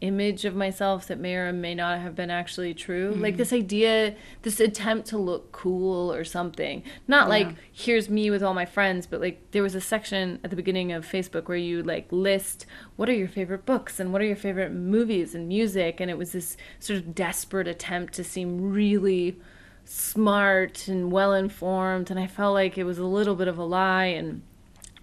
image 0.00 0.44
of 0.44 0.54
myself 0.54 1.06
that 1.06 1.18
may 1.18 1.34
or 1.34 1.52
may 1.52 1.74
not 1.74 1.98
have 2.00 2.14
been 2.14 2.30
actually 2.30 2.74
true. 2.74 3.12
Mm-hmm. 3.12 3.22
Like 3.22 3.36
this 3.36 3.52
idea, 3.52 4.14
this 4.42 4.60
attempt 4.60 5.08
to 5.08 5.18
look 5.18 5.52
cool 5.52 6.12
or 6.12 6.24
something. 6.24 6.82
Not 7.08 7.28
like 7.28 7.48
here's 7.72 8.08
me 8.08 8.30
with 8.30 8.42
all 8.42 8.54
my 8.54 8.66
friends, 8.66 9.06
but 9.06 9.20
like 9.20 9.50
there 9.52 9.62
was 9.62 9.74
a 9.74 9.80
section 9.80 10.40
at 10.44 10.50
the 10.50 10.56
beginning 10.56 10.92
of 10.92 11.06
Facebook 11.06 11.48
where 11.48 11.56
you 11.56 11.82
like 11.82 12.06
list 12.10 12.66
what 12.96 13.08
are 13.08 13.14
your 13.14 13.28
favorite 13.28 13.66
books 13.66 13.98
and 14.00 14.12
what 14.12 14.22
are 14.22 14.26
your 14.26 14.36
favorite 14.36 14.72
movies 14.72 15.34
and 15.34 15.48
music 15.48 16.00
and 16.00 16.10
it 16.10 16.18
was 16.18 16.32
this 16.32 16.56
sort 16.78 16.98
of 16.98 17.14
desperate 17.14 17.68
attempt 17.68 18.14
to 18.14 18.24
seem 18.24 18.72
really 18.72 19.38
smart 19.84 20.88
and 20.88 21.12
well 21.12 21.32
informed 21.32 22.10
and 22.10 22.18
I 22.18 22.26
felt 22.26 22.54
like 22.54 22.78
it 22.78 22.84
was 22.84 22.98
a 22.98 23.04
little 23.04 23.34
bit 23.34 23.48
of 23.48 23.58
a 23.58 23.64
lie 23.64 24.06
and 24.06 24.42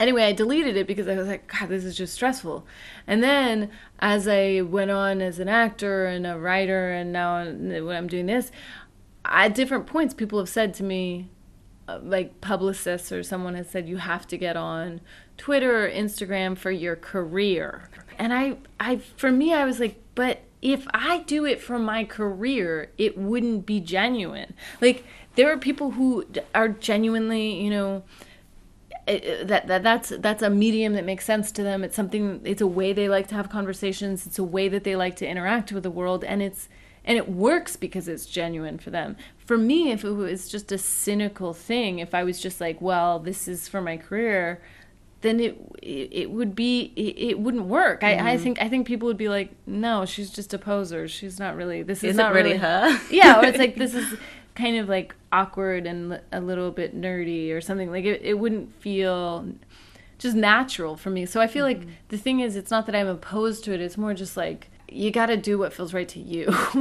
anyway, 0.02 0.24
I 0.24 0.32
deleted 0.34 0.76
it 0.76 0.88
because 0.88 1.08
I 1.08 1.16
was 1.16 1.28
like, 1.28 1.48
God, 1.48 1.70
this 1.70 1.86
is 1.86 1.96
just 1.96 2.14
stressful. 2.14 2.66
And 3.08 3.24
then 3.24 3.70
as 4.00 4.28
I 4.28 4.62
went 4.62 4.92
on 4.92 5.22
as 5.22 5.40
an 5.40 5.48
actor 5.48 6.06
and 6.06 6.26
a 6.26 6.38
writer, 6.38 6.92
and 6.92 7.12
now 7.12 7.46
when 7.46 7.90
I'm 7.90 8.08
doing 8.08 8.26
this, 8.26 8.52
at 9.26 9.54
different 9.54 9.86
points, 9.86 10.14
people 10.14 10.40
have 10.40 10.50
said 10.50 10.74
to 10.76 10.84
me, 10.84 11.30
uh, 11.88 12.00
like 12.04 12.42
publicists 12.42 13.12
or 13.12 13.24
someone 13.24 13.54
has 13.56 13.70
said, 13.70 13.88
you 13.88 13.98
have 13.98 14.28
to 14.28 14.38
get 14.38 14.58
on 14.58 15.02
Twitter 15.38 15.86
or 15.86 15.90
Instagram 15.90 16.58
for 16.58 16.72
your 16.72 16.96
career. 16.96 17.90
And 18.18 18.34
I, 18.34 18.58
I, 18.80 18.98
for 18.98 19.32
me, 19.32 19.54
I 19.54 19.66
was 19.66 19.80
like, 19.80 20.02
but 20.16 20.42
if 20.62 20.86
I 20.94 21.20
do 21.20 21.46
it 21.46 21.62
for 21.62 21.80
my 21.80 22.04
career, 22.04 22.92
it 22.98 23.18
wouldn't 23.18 23.66
be 23.66 23.80
genuine. 23.80 24.54
Like 24.80 25.06
there 25.36 25.52
are 25.52 25.58
people 25.58 25.92
who 25.92 26.26
are 26.54 26.70
genuinely, 26.70 27.62
you 27.64 27.70
know, 27.70 28.04
it, 29.12 29.48
that, 29.48 29.68
that 29.68 29.84
that's 29.84 30.10
that's 30.10 30.42
a 30.42 30.50
medium 30.50 30.94
that 30.94 31.06
makes 31.06 31.26
sense 31.26 31.52
to 31.54 31.64
them. 31.64 31.84
It's 31.84 31.96
something. 31.96 32.42
It's 32.44 32.62
a 32.62 32.68
way 32.68 32.94
they 32.94 33.10
like 33.10 33.28
to 33.28 33.36
have 33.36 33.50
conversations. 33.50 34.26
It's 34.26 34.40
a 34.40 34.44
way 34.44 34.68
that 34.70 34.84
they 34.84 34.96
like 34.96 35.16
to 35.18 35.28
interact 35.28 35.72
with 35.72 35.84
the 35.84 35.92
world, 35.92 36.24
and 36.24 36.42
it's 36.42 36.70
and 37.04 37.18
it 37.18 37.30
works 37.30 37.76
because 37.76 38.08
it's 38.08 38.26
genuine 38.26 38.78
for 38.78 38.90
them. 38.90 39.18
For 39.38 39.58
me, 39.58 39.92
if 39.92 40.04
it 40.04 40.12
was 40.12 40.50
just 40.50 40.72
a 40.72 40.78
cynical 40.78 41.54
thing, 41.54 42.00
if 42.00 42.14
I 42.14 42.24
was 42.24 42.40
just 42.40 42.62
like, 42.62 42.80
well, 42.80 43.20
this 43.20 43.48
is 43.48 43.68
for 43.68 43.82
my 43.82 43.98
career, 43.98 44.62
then 45.22 45.40
it 45.40 45.58
it, 45.82 46.10
it 46.12 46.32
would 46.32 46.56
be 46.56 46.94
it, 46.96 47.30
it 47.30 47.40
wouldn't 47.40 47.66
work. 47.66 48.04
I, 48.04 48.14
I 48.14 48.18
mm-hmm. 48.18 48.44
think 48.44 48.62
I 48.62 48.70
think 48.70 48.88
people 48.88 49.08
would 49.08 49.18
be 49.18 49.30
like, 49.30 49.52
no, 49.66 50.06
she's 50.06 50.30
just 50.30 50.54
a 50.54 50.58
poser. 50.58 51.08
She's 51.08 51.40
not 51.40 51.56
really. 51.56 51.84
This 51.84 52.04
is 52.04 52.12
Is 52.12 52.18
not 52.18 52.32
it 52.32 52.36
really 52.36 52.58
her? 52.58 53.00
yeah, 53.10 53.40
or 53.40 53.46
it's 53.46 53.58
like 53.66 53.76
this 53.76 53.94
is 53.94 54.16
kind 54.56 54.78
of 54.78 54.90
like 54.90 55.16
awkward 55.32 55.86
and 55.86 56.20
a 56.32 56.42
little 56.42 56.72
bit 56.72 57.00
nerdy 57.00 57.52
or 57.52 57.62
something. 57.62 57.92
Like 57.92 58.06
it, 58.06 58.22
it 58.24 58.36
wouldn't 58.36 58.74
feel 58.82 59.48
just 60.18 60.36
natural 60.36 60.96
for 60.96 61.10
me. 61.10 61.26
So 61.26 61.42
I 61.42 61.48
feel 61.48 61.66
like 61.66 61.80
mm-hmm. 61.80 61.92
the 62.10 62.18
thing 62.18 62.40
is, 62.42 62.56
it's 62.56 62.72
not 62.72 62.86
that 62.86 62.96
I'm 62.96 63.08
opposed 63.08 63.64
to 63.66 63.74
it. 63.74 63.82
It's 63.82 63.98
more 63.98 64.14
just 64.14 64.38
like 64.38 64.70
you 64.92 65.10
got 65.12 65.28
to 65.28 65.38
do 65.38 65.58
what 65.58 65.74
feels 65.74 65.94
right 65.94 66.08
to 66.10 66.20
you. 66.20 66.46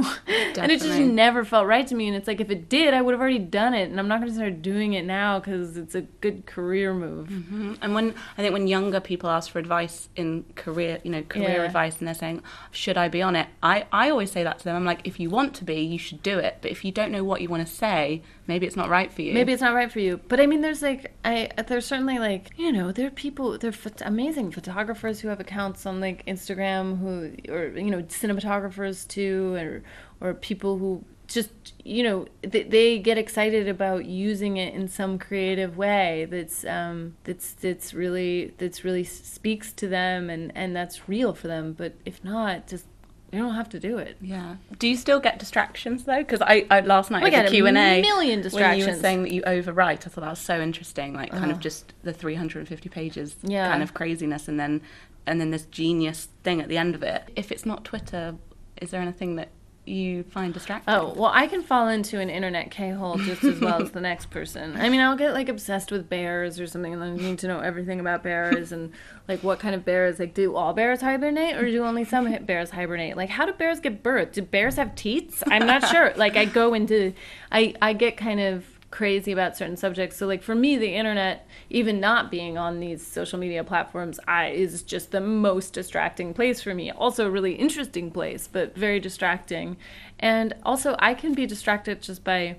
and 0.57 0.71
it 0.71 0.81
just 0.81 0.99
never 0.99 1.45
felt 1.45 1.65
right 1.67 1.87
to 1.87 1.95
me. 1.95 2.07
And 2.07 2.15
it's 2.17 2.27
like 2.27 2.39
if 2.41 2.49
it 2.49 2.67
did, 2.69 2.93
I 2.93 3.01
would 3.01 3.13
have 3.13 3.21
already 3.21 3.39
done 3.39 3.73
it. 3.73 3.89
And 3.89 3.99
I'm 3.99 4.07
not 4.07 4.19
going 4.19 4.29
to 4.29 4.35
start 4.35 4.61
doing 4.61 4.93
it 4.93 5.05
now 5.05 5.39
because 5.39 5.77
it's 5.77 5.95
a 5.95 6.01
good 6.01 6.45
career 6.45 6.93
move. 6.93 7.29
Mhm. 7.29 7.77
And 7.81 7.95
when 7.95 8.13
I 8.37 8.41
think 8.41 8.53
when 8.53 8.67
younger 8.67 8.99
people 8.99 9.29
ask 9.29 9.49
for 9.51 9.59
advice 9.59 10.09
in 10.15 10.43
career, 10.55 10.99
you 11.03 11.11
know, 11.11 11.21
career 11.23 11.49
Yeah. 11.61 11.63
advice, 11.63 11.99
and 11.99 12.07
they're 12.07 12.15
saying, 12.15 12.43
"Should 12.71 12.97
I 12.97 13.07
be 13.07 13.21
on 13.21 13.35
it?" 13.35 13.47
I 13.63 13.85
I 13.91 14.09
always 14.09 14.31
say 14.31 14.43
that 14.43 14.59
to 14.59 14.63
them. 14.65 14.75
I'm 14.75 14.85
like, 14.85 15.01
if 15.05 15.19
you 15.19 15.29
want 15.29 15.53
to 15.55 15.63
be, 15.63 15.79
you 15.81 15.97
should 15.97 16.21
do 16.21 16.37
it. 16.37 16.57
But 16.61 16.71
if 16.71 16.83
you 16.83 16.91
don't 16.91 17.11
know 17.11 17.23
what 17.23 17.41
you 17.41 17.49
want 17.49 17.65
to 17.65 17.73
say, 17.73 18.21
maybe 18.47 18.65
it's 18.65 18.75
not 18.75 18.89
right 18.89 19.11
for 19.11 19.21
you. 19.21 19.33
Maybe 19.33 19.53
it's 19.53 19.61
not 19.61 19.73
right 19.73 19.91
for 19.91 19.99
you, 19.99 20.19
but 20.27 20.39
I 20.39 20.45
mean, 20.45 20.61
there's 20.61 20.81
like, 20.81 21.13
I 21.23 21.49
there's 21.67 21.85
certainly 21.85 22.19
like, 22.19 22.51
you 22.57 22.71
know, 22.71 22.91
there 22.91 23.07
are 23.07 23.11
people, 23.11 23.57
there 23.57 23.69
are 23.69 23.73
phot- 23.73 24.05
amazing 24.05 24.51
photographers 24.51 25.19
who 25.19 25.27
have 25.27 25.39
accounts 25.39 25.85
on 25.85 25.99
like 25.99 26.25
Instagram 26.25 26.99
who, 26.99 27.51
or 27.53 27.67
you 27.77 27.91
know, 27.91 28.01
cinematographers 28.03 29.07
too, 29.07 29.55
or 29.55 29.83
or 30.19 30.33
people 30.33 30.77
who 30.77 31.03
just, 31.27 31.73
you 31.85 32.03
know, 32.03 32.27
they, 32.41 32.63
they 32.63 32.99
get 32.99 33.17
excited 33.17 33.67
about 33.67 34.05
using 34.05 34.57
it 34.57 34.73
in 34.73 34.87
some 34.89 35.17
creative 35.17 35.77
way 35.77 36.27
that's 36.29 36.65
um 36.65 37.15
that's 37.23 37.53
that's 37.53 37.93
really 37.93 38.53
that's 38.57 38.83
really 38.83 39.03
speaks 39.03 39.71
to 39.73 39.87
them 39.87 40.29
and 40.29 40.51
and 40.55 40.75
that's 40.75 41.07
real 41.07 41.33
for 41.33 41.47
them. 41.47 41.73
But 41.73 41.93
if 42.05 42.23
not, 42.23 42.67
just 42.67 42.85
you 43.31 43.39
don't 43.39 43.55
have 43.55 43.69
to 43.69 43.79
do 43.79 43.97
it. 43.97 44.17
Yeah. 44.21 44.57
Do 44.77 44.87
you 44.87 44.97
still 44.97 45.19
get 45.19 45.39
distractions 45.39 46.03
though? 46.03 46.19
Because 46.19 46.41
I, 46.41 46.65
I 46.69 46.81
last 46.81 47.11
night 47.11 47.23
at 47.23 47.29
get 47.31 47.41
the 47.43 47.47
a 47.47 47.51
Q 47.51 47.67
and 47.67 47.77
A, 47.77 48.01
million 48.01 48.43
when 48.43 48.77
you 48.77 48.85
were 48.85 48.95
saying 48.95 49.23
that 49.23 49.31
you 49.31 49.41
overwrite, 49.43 50.05
I 50.05 50.09
thought 50.09 50.21
that 50.21 50.29
was 50.29 50.39
so 50.39 50.59
interesting. 50.59 51.13
Like 51.13 51.31
kind 51.31 51.45
Oh. 51.45 51.47
of 51.47 51.51
uh-huh. 51.53 51.61
just 51.61 51.93
the 52.03 52.13
350 52.13 52.89
pages 52.89 53.35
Yeah. 53.43 53.69
kind 53.69 53.81
of 53.81 53.93
craziness, 53.93 54.47
and 54.47 54.59
then 54.59 54.81
and 55.25 55.39
then 55.39 55.51
this 55.51 55.65
genius 55.65 56.27
thing 56.43 56.61
at 56.61 56.67
the 56.67 56.77
end 56.77 56.95
of 56.95 57.03
it. 57.03 57.29
If 57.35 57.51
it's 57.51 57.65
not 57.65 57.85
Twitter, 57.85 58.35
is 58.81 58.91
there 58.91 59.01
anything 59.01 59.35
that 59.35 59.49
you 59.91 60.23
find 60.23 60.53
distracting? 60.53 60.93
Oh, 60.93 61.13
well, 61.15 61.31
I 61.33 61.47
can 61.47 61.61
fall 61.61 61.87
into 61.87 62.19
an 62.19 62.29
internet 62.29 62.71
K-hole 62.71 63.17
just 63.17 63.43
as 63.43 63.59
well 63.59 63.81
as 63.81 63.91
the 63.91 64.01
next 64.01 64.29
person. 64.29 64.75
I 64.77 64.89
mean, 64.89 64.99
I'll 64.99 65.15
get 65.15 65.33
like 65.33 65.49
obsessed 65.49 65.91
with 65.91 66.09
bears 66.09 66.59
or 66.59 66.67
something 66.67 66.93
and 66.93 67.01
then 67.01 67.15
need 67.17 67.39
to 67.39 67.47
know 67.47 67.59
everything 67.59 67.99
about 67.99 68.23
bears 68.23 68.71
and 68.71 68.91
like 69.27 69.43
what 69.43 69.59
kind 69.59 69.75
of 69.75 69.85
bears, 69.85 70.19
like 70.19 70.33
do 70.33 70.55
all 70.55 70.73
bears 70.73 71.01
hibernate 71.01 71.55
or 71.57 71.65
do 71.65 71.83
only 71.83 72.03
some 72.03 72.33
bears 72.45 72.71
hibernate? 72.71 73.17
Like 73.17 73.29
how 73.29 73.45
do 73.45 73.53
bears 73.53 73.79
get 73.79 74.01
birth? 74.03 74.33
Do 74.33 74.41
bears 74.41 74.75
have 74.75 74.95
teats? 74.95 75.43
I'm 75.47 75.65
not 75.65 75.87
sure. 75.87 76.13
Like 76.15 76.35
I 76.35 76.45
go 76.45 76.73
into 76.73 77.13
I 77.51 77.73
I 77.81 77.93
get 77.93 78.17
kind 78.17 78.39
of 78.39 78.65
crazy 78.91 79.31
about 79.31 79.57
certain 79.57 79.77
subjects. 79.77 80.17
So 80.17 80.27
like 80.27 80.43
for 80.43 80.53
me 80.53 80.77
the 80.77 80.93
internet 80.93 81.47
even 81.69 81.99
not 81.99 82.29
being 82.29 82.57
on 82.57 82.79
these 82.79 83.05
social 83.05 83.39
media 83.39 83.63
platforms 83.63 84.19
I 84.27 84.49
is 84.49 84.83
just 84.83 85.11
the 85.11 85.21
most 85.21 85.73
distracting 85.73 86.33
place 86.33 86.61
for 86.61 86.75
me. 86.75 86.91
Also 86.91 87.25
a 87.25 87.31
really 87.31 87.53
interesting 87.53 88.11
place, 88.11 88.47
but 88.51 88.75
very 88.75 88.99
distracting. 88.99 89.77
And 90.19 90.53
also 90.63 90.95
I 90.99 91.13
can 91.13 91.33
be 91.33 91.45
distracted 91.45 92.01
just 92.01 92.23
by 92.23 92.57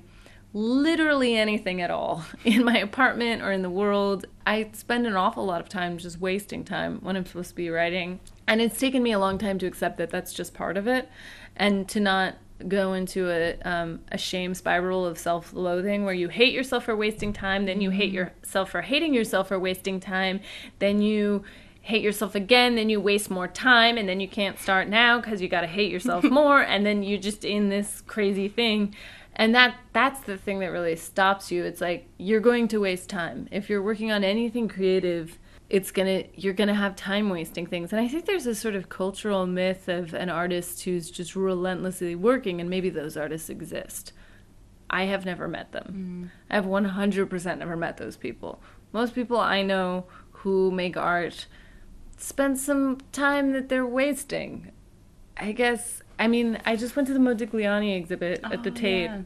literally 0.55 1.37
anything 1.37 1.81
at 1.81 1.91
all 1.91 2.25
in 2.45 2.65
my 2.65 2.79
apartment 2.79 3.43
or 3.43 3.53
in 3.53 3.63
the 3.63 3.71
world. 3.71 4.27
I 4.47 4.71
spend 4.73 5.07
an 5.07 5.15
awful 5.15 5.45
lot 5.45 5.61
of 5.61 5.69
time 5.69 5.99
just 5.99 6.21
wasting 6.21 6.65
time 6.65 6.99
when 7.03 7.17
I'm 7.17 7.27
supposed 7.27 7.51
to 7.51 7.57
be 7.57 7.71
writing. 7.71 8.21
And 8.47 8.61
it's 8.61 8.79
taken 8.79 9.03
me 9.03 9.13
a 9.13 9.19
long 9.19 9.39
time 9.39 9.59
to 9.61 9.67
accept 9.67 9.99
that 9.99 10.11
that's 10.11 10.33
just 10.33 10.55
part 10.55 10.77
of 10.77 10.87
it 10.87 11.09
and 11.57 11.89
to 11.91 12.01
not 12.01 12.37
go 12.69 12.93
into 12.93 13.31
a, 13.31 13.59
um, 13.63 14.01
a 14.11 14.19
shame 14.19 14.55
spiral 14.55 15.05
of 15.07 15.19
self 15.19 15.53
loathing 15.53 16.05
where 16.05 16.15
you 16.15 16.29
hate 16.29 16.53
yourself 16.53 16.85
for 16.85 16.97
wasting 16.97 17.33
time, 17.33 17.67
then 17.67 17.81
you 17.81 17.91
hate 17.91 18.13
yourself 18.13 18.71
for 18.71 18.83
hating 18.83 19.15
yourself 19.15 19.49
for 19.49 19.59
wasting 19.59 20.01
time, 20.01 20.41
then 20.79 21.01
you 21.01 21.45
hate 21.83 22.03
yourself 22.03 22.35
again, 22.35 22.77
then 22.77 22.89
you 22.89 23.01
waste 23.01 23.29
more 23.29 23.49
time, 23.49 23.99
and 23.99 24.09
then 24.09 24.21
you 24.21 24.29
can't 24.29 24.59
start 24.59 24.89
now 24.89 25.21
because 25.21 25.43
you 25.43 25.49
got 25.49 25.63
to 25.63 25.67
hate 25.67 25.91
yourself 25.91 26.25
more, 26.31 26.63
and 26.63 26.87
then 26.87 27.03
you're 27.03 27.21
just 27.21 27.45
in 27.45 27.69
this 27.69 28.03
crazy 28.07 28.49
thing. 28.49 28.95
And 29.35 29.55
that 29.55 29.77
that's 29.93 30.21
the 30.21 30.37
thing 30.37 30.61
that 30.61 30.73
really 30.73 30.97
stops 30.97 31.51
you. 31.51 31.65
It's 31.65 31.81
like 31.81 32.07
you're 32.19 32.41
going 32.41 32.69
to 32.69 32.79
waste 32.79 33.09
time. 33.09 33.49
If 33.51 33.71
you're 33.71 33.83
working 33.83 34.13
on 34.13 34.25
anything 34.25 34.69
creative, 34.69 35.39
it's 35.73 35.91
gonna 35.91 36.25
you're 36.35 36.53
gonna 36.53 36.75
have 36.75 36.95
time 36.95 37.31
wasting 37.31 37.67
things. 37.67 37.93
And 37.93 38.01
I 38.01 38.07
think 38.07 38.27
there's 38.27 38.47
a 38.47 38.55
sort 38.55 38.75
of 38.75 38.91
cultural 38.91 39.47
myth 39.47 39.89
of 39.89 40.13
an 40.13 40.29
artist 40.29 40.83
who's 40.83 41.11
just 41.11 41.35
relentlessly 41.35 42.15
working, 42.15 42.61
and 42.61 42.69
maybe 42.69 42.91
those 42.91 43.17
artists 43.17 43.49
exist. 43.49 44.13
I 44.91 45.05
have 45.05 45.25
never 45.25 45.49
met 45.49 45.73
them. 45.73 46.31
Mm. 46.31 46.51
I 46.51 46.57
have 46.57 46.67
100% 46.67 47.59
never 47.59 47.77
met 47.77 47.97
those 47.97 48.19
people. 48.19 48.61
Most 48.93 49.15
people 49.15 49.39
I 49.39 49.63
know 49.63 50.05
who 50.33 50.71
make 50.71 50.99
art 50.99 51.47
spend 52.19 52.59
some 52.59 52.99
time 53.11 53.53
that 53.53 53.71
they're 53.71 53.87
wasting. 53.87 54.71
I 55.39 55.53
guess, 55.53 56.03
I 56.19 56.29
mean, 56.29 56.59
I 56.67 56.77
just 56.77 56.95
went 56.95 57.09
to 57.09 57.15
the 57.15 57.19
Modigliani 57.19 57.97
exhibit 57.97 58.41
at 58.45 58.63
the 58.63 58.71
Oh, 58.71 58.75
Tate, 58.75 59.05
yeah. 59.05 59.23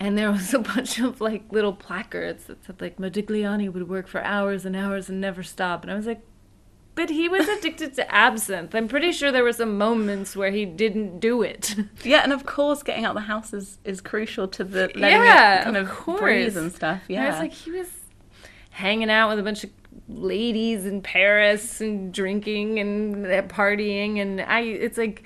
And 0.00 0.16
there 0.16 0.32
was 0.32 0.52
a 0.54 0.58
bunch 0.58 0.98
of 0.98 1.20
like 1.20 1.44
little 1.52 1.74
placards 1.74 2.44
that 2.46 2.64
said 2.64 2.80
like 2.80 2.96
Modigliani 2.96 3.72
would 3.72 3.88
work 3.88 4.08
for 4.08 4.22
hours 4.24 4.64
and 4.64 4.74
hours 4.74 5.08
and 5.08 5.20
never 5.20 5.42
stop. 5.44 5.82
And 5.82 5.92
I 5.92 5.94
was 5.94 6.06
like, 6.06 6.22
but 6.96 7.10
he 7.10 7.28
was 7.28 7.46
addicted 7.48 7.94
to 7.94 8.14
absinthe. 8.14 8.74
I'm 8.74 8.88
pretty 8.88 9.12
sure 9.12 9.30
there 9.30 9.44
were 9.44 9.52
some 9.52 9.78
moments 9.78 10.34
where 10.34 10.50
he 10.50 10.66
didn't 10.66 11.20
do 11.20 11.42
it. 11.42 11.76
Yeah, 12.02 12.22
and 12.22 12.32
of 12.32 12.46
course, 12.46 12.82
getting 12.82 13.04
out 13.04 13.14
the 13.14 13.20
house 13.20 13.52
is, 13.52 13.78
is 13.84 14.00
crucial 14.00 14.48
to 14.48 14.64
the 14.64 14.90
letting 14.94 15.02
Yeah, 15.02 15.60
it 15.60 15.64
kind 15.64 15.76
of 15.76 15.88
of, 15.88 16.18
breathe 16.18 16.56
and 16.56 16.72
stuff. 16.72 17.02
And 17.08 17.16
Yeah, 17.16 17.26
I 17.26 17.30
was 17.30 17.38
like, 17.38 17.52
he 17.52 17.70
was 17.70 17.88
hanging 18.70 19.10
out 19.10 19.28
with 19.28 19.38
a 19.38 19.42
bunch 19.42 19.64
of 19.64 19.70
ladies 20.08 20.86
in 20.86 21.02
Paris 21.02 21.80
and 21.80 22.12
drinking 22.12 22.78
and 22.80 23.26
partying, 23.50 24.18
and 24.20 24.40
I. 24.40 24.60
It's 24.60 24.98
like. 24.98 25.22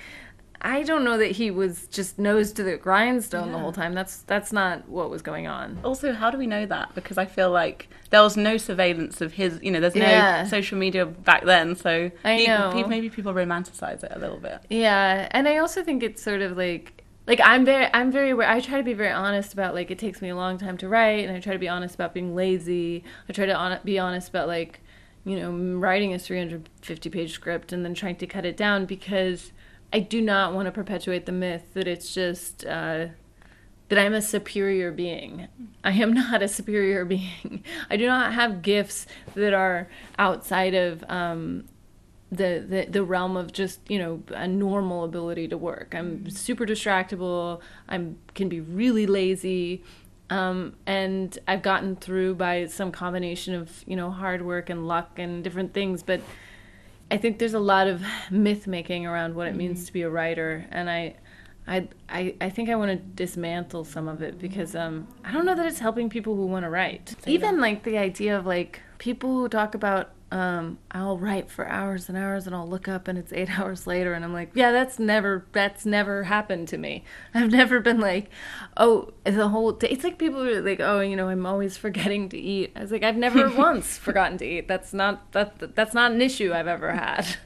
I 0.67 0.83
don't 0.83 1.05
know 1.05 1.19
that 1.19 1.33
he 1.33 1.51
was 1.51 1.87
just 1.89 2.19
nose 2.19 2.51
to 2.55 2.63
the 2.65 2.77
grindstone 2.79 3.53
the 3.53 3.59
whole 3.59 3.71
time. 3.73 3.93
That's 3.95 4.23
that's 4.23 4.51
not 4.53 4.89
what 4.89 5.11
was 5.11 5.21
going 5.23 5.47
on. 5.47 5.79
also, 5.85 6.13
how 6.15 6.31
do 6.31 6.39
we 6.39 6.47
know 6.47 6.65
that? 6.65 6.95
Because 6.95 7.19
I 7.19 7.27
feel 7.27 7.51
like 7.51 7.89
there 8.11 8.23
was 8.23 8.37
no 8.37 8.57
surveillance 8.57 9.21
of 9.21 9.35
his. 9.35 9.61
You 9.63 9.71
know, 9.71 9.81
there's 9.81 9.95
no 9.95 10.07
Yeah. 10.07 10.45
social 10.47 10.79
media 10.79 11.05
back 11.05 11.45
then, 11.45 11.77
so 11.77 12.11
I 12.25 12.37
he- 12.39 12.47
know. 12.47 12.73
he- 12.75 12.83
maybe 12.85 13.11
people 13.11 13.35
romanticize 13.35 14.03
it 14.03 14.11
a 14.15 14.19
little 14.19 14.39
bit. 14.39 14.61
Yeah, 14.71 15.29
and 15.33 15.47
I 15.47 15.59
also 15.59 15.83
think 15.85 16.03
it's 16.03 16.23
sort 16.23 16.41
of 16.41 16.57
like 16.57 17.05
like 17.27 17.41
I'm 17.45 17.65
very 17.67 17.89
I'm 17.93 18.11
very 18.11 18.31
aware. 18.31 18.49
I 18.49 18.61
try 18.61 18.79
to 18.79 18.85
be 18.85 18.95
very 18.95 19.11
honest 19.13 19.53
about 19.53 19.75
like 19.75 19.91
it 19.91 19.99
takes 19.99 20.23
me 20.23 20.31
a 20.31 20.37
long 20.37 20.57
time 20.57 20.79
to 20.79 20.89
write, 20.89 21.29
and 21.29 21.37
I 21.37 21.41
try 21.41 21.53
to 21.53 21.59
be 21.59 21.69
honest 21.69 21.95
about 21.95 22.15
being 22.15 22.35
lazy. 22.35 23.05
I 23.29 23.33
try 23.35 23.45
to 23.45 23.55
on, 23.55 23.79
be 23.85 23.99
honest 23.99 24.31
about 24.31 24.49
like 24.49 24.81
you 25.27 25.37
know 25.39 25.51
writing 25.79 26.15
a 26.15 26.19
350 26.19 27.11
page 27.11 27.33
script 27.33 27.73
and 27.73 27.85
then 27.85 27.93
trying 27.95 28.17
to 28.17 28.27
cut 28.27 28.45
it 28.47 28.57
down 28.57 28.87
because 28.87 29.53
I 29.93 30.01
do 30.01 30.21
not 30.21 30.55
want 30.55 30.67
to 30.67 30.73
perpetuate 30.73 31.27
the 31.27 31.33
myth 31.33 31.75
that 31.75 31.87
it's 31.87 32.13
just. 32.13 32.65
Uh, 32.65 33.07
that 33.89 33.99
I'm 33.99 34.15
a 34.15 34.23
superior 34.23 34.91
being. 34.91 35.47
I 35.85 35.93
am 35.93 36.13
not 36.15 36.43
a 36.43 36.49
superior 36.49 37.05
being. 37.05 37.63
I 37.91 37.97
do 37.97 38.07
not 38.07 38.33
have 38.33 38.63
gifts 38.63 39.07
that 39.35 39.53
are 39.53 39.89
outside 40.19 40.75
of 40.75 41.05
um, 41.09 41.65
the, 42.31 42.65
the 42.69 42.87
the 42.91 43.05
realm 43.05 43.37
of 43.37 43.53
just 43.53 43.81
you 43.89 43.99
know 43.99 44.23
a 44.29 44.49
normal 44.49 45.05
ability 45.05 45.49
to 45.49 45.57
work. 45.57 45.95
I'm 45.95 46.29
super 46.31 46.67
distractible. 46.67 47.61
I'm 47.89 48.19
can 48.35 48.49
be 48.49 48.61
really 48.61 49.07
lazy, 49.07 49.83
um, 50.31 50.75
and 50.87 51.39
I've 51.47 51.63
gotten 51.63 51.97
through 51.97 52.35
by 52.35 52.67
some 52.67 52.91
combination 52.91 53.55
of 53.55 53.85
you 53.87 53.97
know 53.97 54.11
hard 54.11 54.43
work 54.43 54.71
and 54.71 54.89
luck 54.89 55.19
and 55.19 55.45
different 55.45 55.73
things. 55.73 56.03
But 56.03 56.21
I 57.11 57.17
think 57.17 57.39
there's 57.39 57.55
a 57.55 57.61
lot 57.61 57.87
of 57.87 58.03
myth 58.31 58.67
making 58.67 59.07
around 59.07 59.35
what 59.35 59.47
it 59.47 59.55
means 59.55 59.87
to 59.87 59.93
be 59.93 60.03
a 60.03 60.11
writer, 60.11 60.67
and 60.71 60.91
I. 60.91 61.17
I, 61.67 61.89
I, 62.11 62.35
I 62.43 62.51
think 62.51 62.69
I 62.69 62.75
want 62.75 62.91
to 62.91 62.97
dismantle 62.97 63.85
some 63.85 64.07
of 64.07 64.21
it 64.21 64.39
because 64.39 64.77
um, 64.77 65.09
I 65.25 65.33
don't 65.33 65.47
know 65.47 65.55
that 65.55 65.65
it's 65.65 65.79
helping 65.79 66.11
people 66.11 66.37
who 66.37 66.45
want 66.45 66.67
to 66.67 66.69
write. 66.69 67.15
Even 67.27 67.59
like 67.59 67.85
the 67.85 67.97
idea 67.97 68.37
of 68.37 68.45
like 68.45 68.83
people 68.99 69.31
who 69.31 69.49
talk 69.49 69.75
about 69.75 70.11
um, 70.35 70.79
I'll 70.91 71.17
write 71.17 71.49
for 71.49 71.69
hours 71.69 72.09
and 72.09 72.19
hours 72.19 72.45
and 72.47 72.57
I'll 72.57 72.69
look 72.69 72.89
up 72.89 73.07
and 73.07 73.17
it's 73.17 73.33
eight 73.33 73.49
hours 73.59 73.87
later 73.87 74.15
and 74.15 74.25
I'm 74.25 74.33
like, 74.33 74.51
yeah, 74.55 74.73
that's 74.73 74.99
never 74.99 75.47
that's 75.53 75.87
never 75.87 76.25
happened 76.25 76.67
to 76.69 76.77
me. 76.77 77.05
I've 77.35 77.53
never 77.53 77.79
been 77.79 78.01
like, 78.01 78.31
oh, 78.77 79.13
the 79.23 79.49
whole 79.49 79.71
day. 79.71 79.91
It's 79.91 80.03
like 80.03 80.19
people 80.19 80.43
are 80.43 80.61
like, 80.61 80.81
oh, 80.81 80.99
you 80.99 81.15
know, 81.15 81.29
I'm 81.29 81.47
always 81.47 81.77
forgetting 81.85 82.29
to 82.31 82.37
eat. 82.37 82.73
I 82.75 82.81
was 82.81 82.91
like, 82.91 83.05
I've 83.05 83.17
never 83.17 83.49
once 83.49 83.97
forgotten 83.97 84.37
to 84.39 84.45
eat. 84.45 84.67
That's 84.67 84.93
not 84.93 85.31
that 85.33 85.77
that's 85.77 85.95
not 85.95 86.11
an 86.11 86.21
issue 86.21 86.53
I've 86.53 86.67
ever 86.67 86.93
had. 86.93 87.37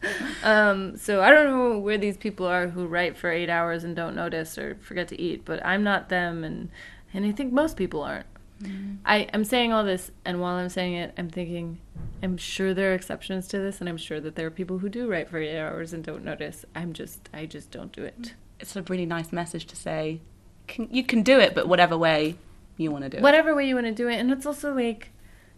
Um, 0.43 0.97
so 0.97 1.21
I 1.21 1.31
don't 1.31 1.45
know 1.45 1.79
where 1.79 1.99
these 1.99 2.17
people 2.17 2.47
are 2.47 2.69
who 2.69 2.87
write 2.87 3.19
for 3.19 3.31
eight 3.31 3.51
hours 3.51 3.85
and 3.85 3.95
don't 3.95 4.17
notice 4.17 4.57
or 4.57 4.77
forget 4.81 5.09
to 5.09 5.21
eat, 5.21 5.45
but 5.45 5.65
I'm 5.65 5.85
not 5.85 6.09
them, 6.09 6.43
and 6.43 6.71
and 7.13 7.27
I 7.27 7.33
think 7.33 7.53
most 7.53 7.77
people 7.77 8.03
aren't. 8.03 8.27
I, 9.05 9.29
I'm 9.33 9.45
saying 9.45 9.73
all 9.73 9.85
this, 9.85 10.11
and 10.25 10.41
while 10.41 10.57
I'm 10.57 10.69
saying 10.69 10.95
it, 10.95 11.15
I'm 11.17 11.31
thinking, 11.31 11.79
I'm 12.23 12.37
sure 12.37 12.75
there 12.75 12.91
are 12.91 12.95
exceptions 12.95 13.47
to 13.49 13.59
this, 13.59 13.81
and 13.81 13.89
I'm 13.89 13.97
sure 13.97 14.21
that 14.21 14.35
there 14.35 14.47
are 14.47 14.51
people 14.51 14.79
who 14.79 14.89
do 14.89 15.09
write 15.09 15.29
for 15.29 15.39
eight 15.39 15.59
hours 15.59 15.93
and 15.93 16.03
don't 16.03 16.25
notice. 16.25 16.65
I'm 16.75 16.93
just, 16.93 17.29
I 17.33 17.47
just 17.47 17.71
don't 17.71 17.93
do 17.93 18.03
it. 18.03 18.35
It's 18.59 18.75
a 18.75 18.83
really 18.83 19.07
nice 19.07 19.33
message 19.33 19.67
to 19.67 19.77
say. 19.77 20.21
Can, 20.67 20.89
you 20.91 21.05
can 21.05 21.23
do 21.23 21.39
it, 21.39 21.55
but 21.55 21.69
whatever 21.69 21.97
way 21.97 22.37
you 22.77 22.91
want 22.91 23.05
to 23.05 23.11
do 23.11 23.17
it. 23.19 23.23
Whatever 23.23 23.55
way 23.55 23.69
you 23.69 23.75
want 23.75 23.87
to 23.87 23.95
do 23.95 24.09
it, 24.09 24.17
and 24.17 24.31
it's 24.31 24.47
also 24.47 24.75
like, 24.75 25.11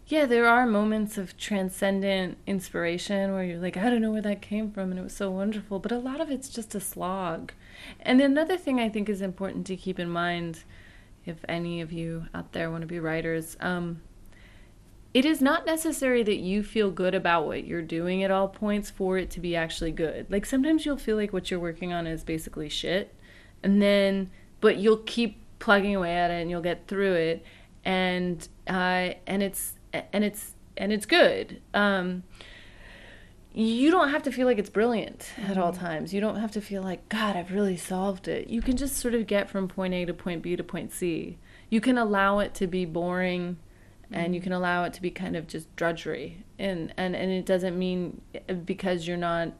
yeah, 0.07 0.25
there 0.25 0.47
are 0.47 0.65
moments 0.65 1.17
of 1.17 1.37
transcendent 1.37 2.37
inspiration 2.45 3.33
where 3.33 3.43
you're 3.43 3.59
like, 3.59 3.77
I 3.77 3.89
don't 3.89 4.01
know 4.01 4.11
where 4.11 4.21
that 4.21 4.41
came 4.41 4.71
from, 4.71 4.91
and 4.91 4.99
it 4.99 5.03
was 5.03 5.15
so 5.15 5.31
wonderful. 5.31 5.79
But 5.79 5.91
a 5.91 5.97
lot 5.97 6.21
of 6.21 6.29
it's 6.29 6.49
just 6.49 6.75
a 6.75 6.79
slog. 6.79 7.53
And 7.99 8.21
another 8.21 8.57
thing 8.57 8.79
I 8.79 8.89
think 8.89 9.09
is 9.09 9.21
important 9.21 9.65
to 9.67 9.77
keep 9.77 9.99
in 9.99 10.09
mind, 10.09 10.63
if 11.25 11.37
any 11.47 11.81
of 11.81 11.91
you 11.91 12.25
out 12.33 12.51
there 12.53 12.69
want 12.71 12.81
to 12.81 12.87
be 12.87 12.99
writers. 12.99 13.57
Um, 13.59 14.01
it 15.13 15.25
is 15.25 15.41
not 15.41 15.65
necessary 15.65 16.23
that 16.23 16.37
you 16.37 16.63
feel 16.63 16.89
good 16.89 17.13
about 17.13 17.45
what 17.45 17.65
you're 17.65 17.81
doing 17.81 18.23
at 18.23 18.31
all 18.31 18.47
points 18.47 18.89
for 18.89 19.17
it 19.17 19.29
to 19.31 19.39
be 19.39 19.55
actually 19.55 19.91
good. 19.91 20.27
Like 20.29 20.45
sometimes 20.45 20.85
you'll 20.85 20.97
feel 20.97 21.17
like 21.17 21.33
what 21.33 21.51
you're 21.51 21.59
working 21.59 21.91
on 21.91 22.07
is 22.07 22.23
basically 22.23 22.69
shit, 22.69 23.13
and 23.61 23.81
then 23.81 24.31
but 24.61 24.77
you'll 24.77 24.97
keep 24.97 25.41
plugging 25.59 25.95
away 25.95 26.15
at 26.15 26.31
it 26.31 26.41
and 26.41 26.49
you'll 26.49 26.61
get 26.61 26.87
through 26.87 27.13
it, 27.13 27.45
and 27.83 28.47
uh, 28.67 29.11
and 29.27 29.43
it's 29.43 29.73
and 29.91 30.23
it's 30.23 30.53
and 30.77 30.93
it's 30.93 31.05
good. 31.05 31.61
Um, 31.73 32.23
you 33.53 33.91
don't 33.91 34.09
have 34.09 34.23
to 34.23 34.31
feel 34.31 34.47
like 34.47 34.57
it's 34.57 34.69
brilliant 34.69 35.29
at 35.47 35.57
all 35.57 35.71
mm-hmm. 35.71 35.85
times. 35.85 36.13
You 36.13 36.21
don't 36.21 36.37
have 36.37 36.51
to 36.51 36.61
feel 36.61 36.81
like 36.81 37.07
God, 37.09 37.35
I've 37.35 37.51
really 37.51 37.77
solved 37.77 38.27
it. 38.27 38.47
You 38.47 38.61
can 38.61 38.77
just 38.77 38.97
sort 38.97 39.13
of 39.13 39.27
get 39.27 39.49
from 39.49 39.67
point 39.67 39.93
A 39.93 40.05
to 40.05 40.13
point 40.13 40.41
B 40.41 40.55
to 40.55 40.63
point 40.63 40.91
C. 40.91 41.37
You 41.69 41.81
can 41.81 41.97
allow 41.97 42.39
it 42.39 42.53
to 42.55 42.67
be 42.67 42.85
boring 42.85 43.57
and 44.11 44.33
you 44.33 44.39
mm-hmm. 44.39 44.45
can 44.45 44.53
allow 44.53 44.83
it 44.83 44.93
to 44.93 45.01
be 45.01 45.09
kind 45.09 45.35
of 45.35 45.47
just 45.47 45.73
drudgery 45.75 46.43
and 46.59 46.93
and 46.97 47.15
and 47.15 47.31
it 47.31 47.45
doesn't 47.45 47.77
mean 47.77 48.21
eh, 48.35 48.53
because 48.53 49.07
you're 49.07 49.17
not 49.17 49.51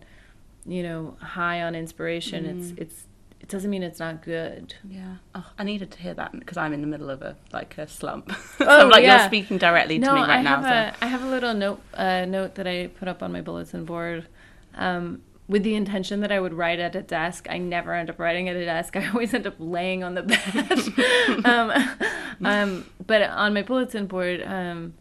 you 0.66 0.84
know 0.84 1.16
high 1.22 1.62
on 1.62 1.74
inspiration 1.74 2.46
it's 2.46 2.68
mm-hmm. 2.68 2.82
it's 2.82 2.96
it 2.96 3.11
doesn't 3.52 3.70
mean 3.70 3.84
it's 3.84 4.00
not 4.00 4.24
good 4.24 4.74
Yeah. 4.88 5.18
Oh, 5.36 5.46
I 5.60 5.64
needed 5.64 5.92
to 5.92 6.00
hear 6.00 6.14
that 6.14 6.32
because 6.32 6.58
I'm 6.58 6.74
in 6.74 6.82
the 6.82 6.88
middle 6.88 7.10
of 7.10 7.22
a 7.22 7.36
like 7.54 7.78
a 7.78 7.88
slump. 7.88 8.32
Oh, 8.60 8.66
so 8.66 8.66
I'm 8.68 8.90
like 8.90 9.04
yeah. 9.04 9.20
you're 9.20 9.28
speaking 9.28 9.58
directly 9.58 10.00
to 10.00 10.06
me 10.06 10.20
right 10.20 10.30
i 10.30 10.42
now. 10.42 10.62
have 10.62 10.64
so. 10.64 10.70
a 10.70 11.06
i 11.06 11.08
have 11.08 11.24
a 11.24 11.28
little 11.28 11.54
note 11.54 11.82
uh, 11.94 12.26
note 12.26 12.56
that 12.56 12.68
i 12.68 12.88
put 12.88 13.08
up 13.08 13.22
on 13.22 13.32
my 13.32 13.42
bulletin 13.42 13.86
board 13.86 14.28
um 14.76 15.22
with 15.52 15.64
the 15.64 15.76
intention 15.76 16.22
that 16.22 16.32
I 16.32 16.40
would 16.40 16.54
write 16.54 16.80
at 16.80 16.96
a 16.96 17.02
desk, 17.02 17.46
I 17.50 17.58
never 17.58 17.94
end 17.94 18.10
up 18.10 18.18
writing 18.20 18.48
at 18.48 18.56
a 18.56 18.64
desk. 18.64 18.96
I 19.02 19.10
always 19.10 19.34
end 19.34 19.46
up 19.46 19.56
laying 19.60 20.02
on 20.02 20.16
the 20.16 20.24
bed. 20.24 21.46
um, 21.46 21.98
um, 22.42 22.86
but 23.06 23.22
on 23.24 23.54
my 23.54 23.62
bulletin 23.62 24.08
board, 24.08 24.42
um, 24.46 24.94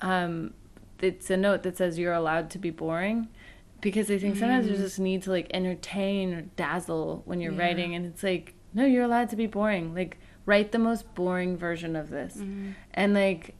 um, 0.00 0.54
it's 1.00 1.28
a 1.28 1.36
note 1.36 1.64
that 1.64 1.76
says 1.76 1.98
you're 1.98 2.12
allowed 2.12 2.50
to 2.50 2.58
be 2.58 2.70
boring 2.70 3.26
because 3.80 4.10
I 4.10 4.18
think 4.18 4.36
sometimes 4.36 4.66
there's 4.66 4.78
mm. 4.78 4.82
this 4.82 4.98
need 4.98 5.22
to 5.24 5.30
like 5.30 5.50
entertain 5.54 6.34
or 6.34 6.42
dazzle 6.42 7.22
when 7.26 7.40
you're 7.40 7.52
Yeah. 7.52 7.60
writing, 7.60 7.94
and 7.94 8.06
it's 8.06 8.22
like, 8.22 8.54
no, 8.74 8.84
you're 8.84 9.04
allowed 9.04 9.28
to 9.30 9.36
be 9.36 9.46
boring. 9.46 9.94
Like, 9.94 10.18
write 10.46 10.72
the 10.72 10.78
most 10.78 11.14
boring 11.14 11.56
version 11.56 11.96
of 11.96 12.10
this. 12.10 12.36
Mm-hmm. 12.36 12.70
And 12.94 13.14
like, 13.14 13.54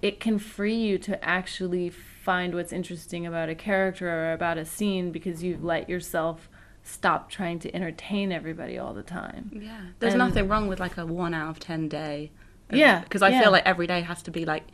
it 0.00 0.20
can 0.20 0.38
free 0.38 0.74
you 0.74 0.98
to 0.98 1.24
actually 1.24 1.90
find 1.90 2.54
what's 2.54 2.72
interesting 2.72 3.26
about 3.26 3.48
a 3.48 3.54
character 3.54 4.08
or 4.08 4.32
about 4.32 4.58
a 4.58 4.64
scene 4.64 5.10
because 5.12 5.42
you've 5.42 5.62
let 5.64 5.88
yourself 5.88 6.48
stop 6.84 7.30
trying 7.30 7.60
to 7.60 7.74
entertain 7.74 8.32
everybody 8.32 8.76
all 8.76 8.92
the 8.92 9.02
time. 9.04 9.50
Yeah. 9.62 9.80
There's 10.00 10.14
And- 10.14 10.18
nothing 10.18 10.48
wrong 10.48 10.66
with 10.68 10.80
like 10.80 10.96
a 10.98 11.06
one 11.06 11.32
out 11.34 11.50
of 11.50 11.60
ten 11.60 11.88
day. 11.88 12.32
Yeah, 12.72 13.00
Because 13.00 13.20
I 13.22 13.28
yeah. 13.28 13.42
feel 13.42 13.52
like 13.52 13.66
every 13.66 13.86
day 13.86 14.00
has 14.00 14.22
to 14.22 14.30
be 14.30 14.44
like 14.46 14.64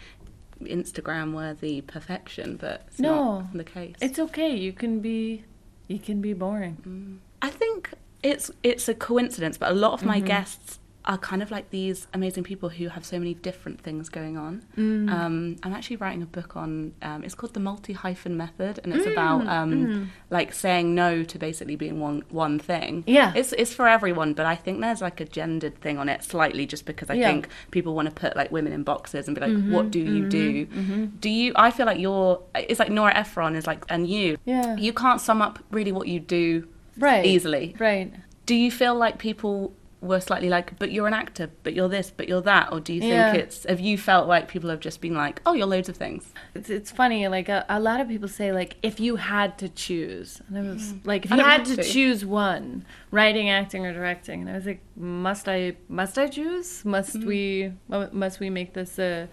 Instagram 0.63 1.33
worthy 1.35 1.81
perfection, 1.81 2.57
but 2.57 2.83
it's 2.89 2.99
No. 2.99 3.41
not 3.41 3.53
the 3.53 3.65
case. 3.65 3.97
It's 4.01 4.19
okay. 4.19 4.55
You 4.57 4.73
can 4.73 5.01
be 5.01 5.45
you 5.89 5.99
can 5.99 6.21
be 6.21 6.33
boring. 6.35 7.21
I 7.41 7.51
think 7.51 7.93
it's 8.23 8.51
it's 8.63 8.89
a 8.89 8.95
coincidence, 8.95 9.57
but 9.59 9.71
a 9.71 9.75
lot 9.75 9.93
of 9.93 10.01
Mm-hmm. 10.01 10.09
my 10.09 10.21
guests 10.21 10.79
are 11.05 11.17
kind 11.17 11.43
of 11.43 11.51
like 11.51 11.71
these 11.71 12.07
amazing 12.13 12.45
people 12.45 12.69
who 12.69 12.89
have 12.89 13.03
so 13.05 13.19
many 13.19 13.33
different 13.33 13.81
things 13.81 14.11
going 14.11 14.37
on. 14.37 14.63
Mm. 14.77 15.11
Um, 15.11 15.57
I'm 15.63 15.73
actually 15.73 15.97
writing 15.97 16.23
a 16.23 16.27
book 16.27 16.57
on. 16.57 16.93
Um, 17.01 17.25
it's 17.25 17.35
called 17.35 17.55
the 17.55 17.61
multi 17.61 17.95
hyphen 17.95 18.37
method, 18.37 18.81
and 18.85 18.93
it's 18.93 19.07
about 19.07 19.47
um, 19.47 20.11
like 20.29 20.53
saying 20.53 20.95
no 20.95 21.23
to 21.25 21.39
basically 21.39 21.77
being 21.77 21.99
one 22.01 22.25
one 22.31 22.59
thing. 22.59 23.03
Mm-hmm. 23.03 23.11
Yeah. 23.11 23.33
it's 23.35 23.53
it's 23.55 23.73
for 23.73 23.89
everyone, 23.89 24.35
but 24.35 24.45
I 24.45 24.55
think 24.55 24.81
there's 24.81 25.01
like 25.01 25.21
a 25.21 25.25
gendered 25.25 25.81
thing 25.81 25.97
on 25.99 26.09
it 26.11 26.23
slightly, 26.25 26.67
just 26.67 26.85
because 26.85 27.09
I 27.09 27.15
Yeah. 27.15 27.29
think 27.29 27.49
people 27.71 27.95
want 27.95 28.07
to 28.09 28.15
put 28.15 28.37
like 28.37 28.53
women 28.53 28.73
in 28.73 28.83
boxes 28.83 29.29
and 29.29 29.35
be 29.35 29.41
like, 29.41 29.65
what 29.73 29.91
do 29.91 30.01
you 30.01 30.29
do? 30.29 30.67
Mm-hmm. 30.67 31.05
Do 31.21 31.31
you? 31.31 31.53
I 31.57 31.71
feel 31.71 31.87
like 31.87 31.99
you're. 32.01 32.43
It's 32.55 32.81
like 32.81 32.91
Nora 32.91 33.15
Ephron 33.17 33.55
is 33.57 33.67
like, 33.67 33.85
and 33.89 34.07
you. 34.09 34.37
Yeah. 34.45 34.77
You 34.77 34.93
can't 34.93 35.21
sum 35.21 35.41
up 35.41 35.59
really 35.71 35.93
what 35.93 36.09
you 36.09 36.21
do 36.21 36.69
Right. 36.99 37.25
easily. 37.25 37.75
Right. 37.79 38.13
Do 38.47 38.55
you 38.55 38.71
feel 38.71 38.95
like 38.95 39.19
people 39.19 39.75
were 40.01 40.21
slightly 40.21 40.49
like, 40.49 40.79
but 40.79 40.93
you're 40.93 41.09
an 41.09 41.15
actor, 41.15 41.51
but 41.65 41.75
you're 41.75 41.89
this, 41.89 42.13
but 42.17 42.29
you're 42.29 42.41
that, 42.43 42.73
or 42.73 42.79
do 42.79 42.93
you 42.93 43.01
think 43.01 43.11
Yeah. 43.13 43.35
it's? 43.35 43.65
Have 43.65 43.81
you 43.81 43.99
felt 43.99 44.29
like 44.29 44.47
people 44.47 44.71
have 44.71 44.79
just 44.79 45.01
been 45.01 45.15
like, 45.15 45.43
oh, 45.45 45.55
you're 45.55 45.67
loads 45.67 45.89
of 45.89 45.97
things? 45.97 46.33
It's 46.55 46.71
it's 46.71 46.91
funny. 46.93 47.27
Like 47.27 47.49
a, 47.49 47.65
a 47.69 47.81
lot 47.81 48.01
of 48.01 48.07
people 48.09 48.29
say, 48.29 48.53
like 48.53 48.77
if 48.83 49.01
you 49.01 49.17
had 49.17 49.59
to 49.59 49.69
choose, 49.69 50.41
and 50.49 50.57
I 50.57 50.63
was 50.63 50.95
like, 51.05 51.25
if 51.25 51.33
you 51.33 51.39
had 51.39 51.65
to 51.65 51.77
to. 51.77 51.83
choose 51.83 52.25
one, 52.25 52.85
writing, 53.11 53.51
acting, 53.51 53.85
or 53.87 53.93
directing, 53.93 54.43
and 54.43 54.51
I 54.51 54.55
was 54.55 54.67
like, 54.67 54.81
must 54.97 55.49
I 55.49 55.77
must 55.89 56.17
I 56.17 56.29
choose? 56.29 56.85
Must 56.85 57.17
we 57.25 57.73
must 58.13 58.39
we 58.39 58.51
make 58.51 58.75
this 58.75 58.99
a 59.01 59.29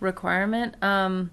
requirement? 0.00 0.74
Um, 0.82 1.30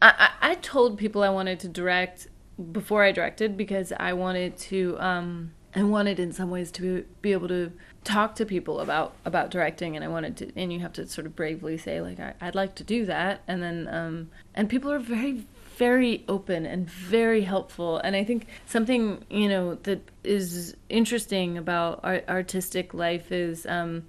I, 0.00 0.28
I 0.40 0.50
I 0.50 0.54
told 0.56 0.96
people 0.98 1.22
I 1.22 1.28
wanted 1.28 1.60
to 1.60 1.68
direct 1.68 2.28
before 2.72 3.02
I 3.02 3.12
directed 3.12 3.56
because 3.56 3.92
I 3.98 4.12
wanted 4.12 4.56
to 4.70 4.96
um 5.00 5.52
I 5.74 5.82
wanted 5.82 6.20
in 6.20 6.32
some 6.32 6.50
ways 6.50 6.70
to 6.72 7.04
be 7.20 7.32
able 7.32 7.48
to 7.48 7.72
talk 8.04 8.36
to 8.36 8.46
people 8.46 8.80
about 8.80 9.14
about 9.24 9.50
directing 9.50 9.96
and 9.96 10.04
I 10.04 10.08
wanted 10.08 10.36
to 10.38 10.52
and 10.56 10.72
you 10.72 10.80
have 10.80 10.92
to 10.94 11.06
sort 11.06 11.26
of 11.26 11.34
bravely 11.34 11.78
say 11.78 12.00
like 12.00 12.20
I, 12.20 12.34
I'd 12.40 12.54
like 12.54 12.74
to 12.76 12.84
do 12.84 13.06
that. 13.06 13.42
And 13.48 13.62
then 13.62 13.88
um 13.90 14.30
and 14.54 14.68
people 14.68 14.92
are 14.92 14.98
very 14.98 15.46
very 15.76 16.24
open 16.28 16.66
and 16.66 16.88
very 16.88 17.40
helpful. 17.42 17.98
And 17.98 18.14
I 18.14 18.22
think 18.22 18.46
something 18.66 19.24
you 19.30 19.48
know 19.48 19.74
that 19.82 20.08
is 20.22 20.76
interesting 20.88 21.58
about 21.58 22.00
our 22.04 22.22
artistic 22.28 22.94
life 22.94 23.32
is 23.32 23.66
um 23.66 24.04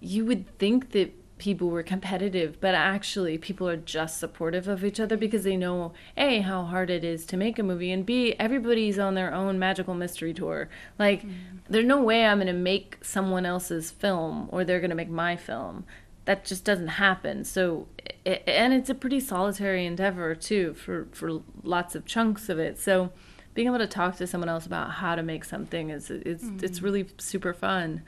you 0.00 0.24
would 0.26 0.46
think 0.58 0.90
that 0.92 1.12
people 1.38 1.68
were 1.70 1.82
competitive, 1.82 2.60
but 2.60 2.74
actually 2.74 3.38
people 3.38 3.68
are 3.68 3.76
just 3.76 4.18
supportive 4.18 4.66
of 4.68 4.84
each 4.84 4.98
other 5.00 5.16
because 5.16 5.44
they 5.44 5.56
know 5.56 5.92
A, 6.16 6.40
how 6.40 6.64
hard 6.64 6.90
it 6.90 7.04
is 7.04 7.24
to 7.26 7.36
make 7.36 7.58
a 7.58 7.62
movie, 7.62 7.92
and 7.92 8.04
B, 8.04 8.34
everybody's 8.38 8.98
on 8.98 9.14
their 9.14 9.32
own 9.32 9.58
magical 9.58 9.94
mystery 9.94 10.34
tour. 10.34 10.68
Like, 10.98 11.22
there's 11.68 11.86
no 11.86 12.02
way 12.02 12.26
I'm 12.26 12.38
going 12.38 12.46
to 12.48 12.52
make 12.52 12.98
someone 13.02 13.46
else's 13.46 13.90
film 13.90 14.48
or 14.50 14.64
they're 14.64 14.80
going 14.80 14.90
to 14.90 14.96
make 14.96 15.10
my 15.10 15.36
film. 15.36 15.84
That 16.24 16.44
just 16.44 16.64
doesn't 16.64 16.88
happen. 16.88 17.44
So, 17.44 17.86
i- 18.26 18.42
and 18.46 18.72
it's 18.74 18.90
a 18.90 18.94
pretty 18.94 19.20
solitary 19.20 19.86
endeavor 19.86 20.34
too 20.34 20.74
for, 20.74 21.06
for 21.12 21.40
lots 21.62 21.94
of 21.94 22.04
chunks 22.04 22.48
of 22.48 22.58
it. 22.58 22.78
So, 22.78 23.10
being 23.54 23.66
able 23.68 23.78
to 23.78 23.86
talk 23.86 24.16
to 24.16 24.26
someone 24.26 24.48
else 24.48 24.66
about 24.66 24.90
how 24.92 25.14
to 25.16 25.22
make 25.22 25.44
something 25.44 25.90
is 25.90 26.10
it's 26.10 26.44
it's 26.62 26.80
really 26.82 27.06
super 27.18 27.52
fun. 27.52 28.02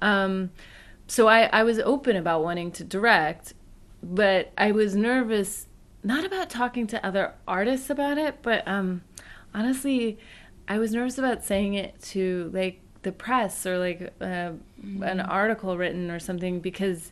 Um, 0.00 0.50
so 1.06 1.28
I, 1.28 1.44
I 1.44 1.62
was 1.62 1.78
open 1.80 2.16
about 2.16 2.42
wanting 2.42 2.70
to 2.72 2.84
direct, 2.84 3.54
but 4.02 4.52
I 4.56 4.72
was 4.72 4.94
nervous 4.94 5.66
not 6.04 6.24
about 6.24 6.50
talking 6.50 6.86
to 6.88 7.04
other 7.04 7.32
artists 7.48 7.88
about 7.88 8.18
it, 8.18 8.36
but 8.42 8.66
um, 8.68 9.02
honestly, 9.54 10.18
I 10.68 10.78
was 10.78 10.92
nervous 10.92 11.16
about 11.16 11.42
saying 11.42 11.74
it 11.74 12.00
to 12.02 12.50
like 12.52 12.80
the 13.02 13.12
press 13.12 13.64
or 13.66 13.78
like 13.78 14.12
uh, 14.20 14.52
an 15.02 15.20
article 15.20 15.76
written 15.78 16.10
or 16.10 16.18
something 16.18 16.60
because 16.60 17.10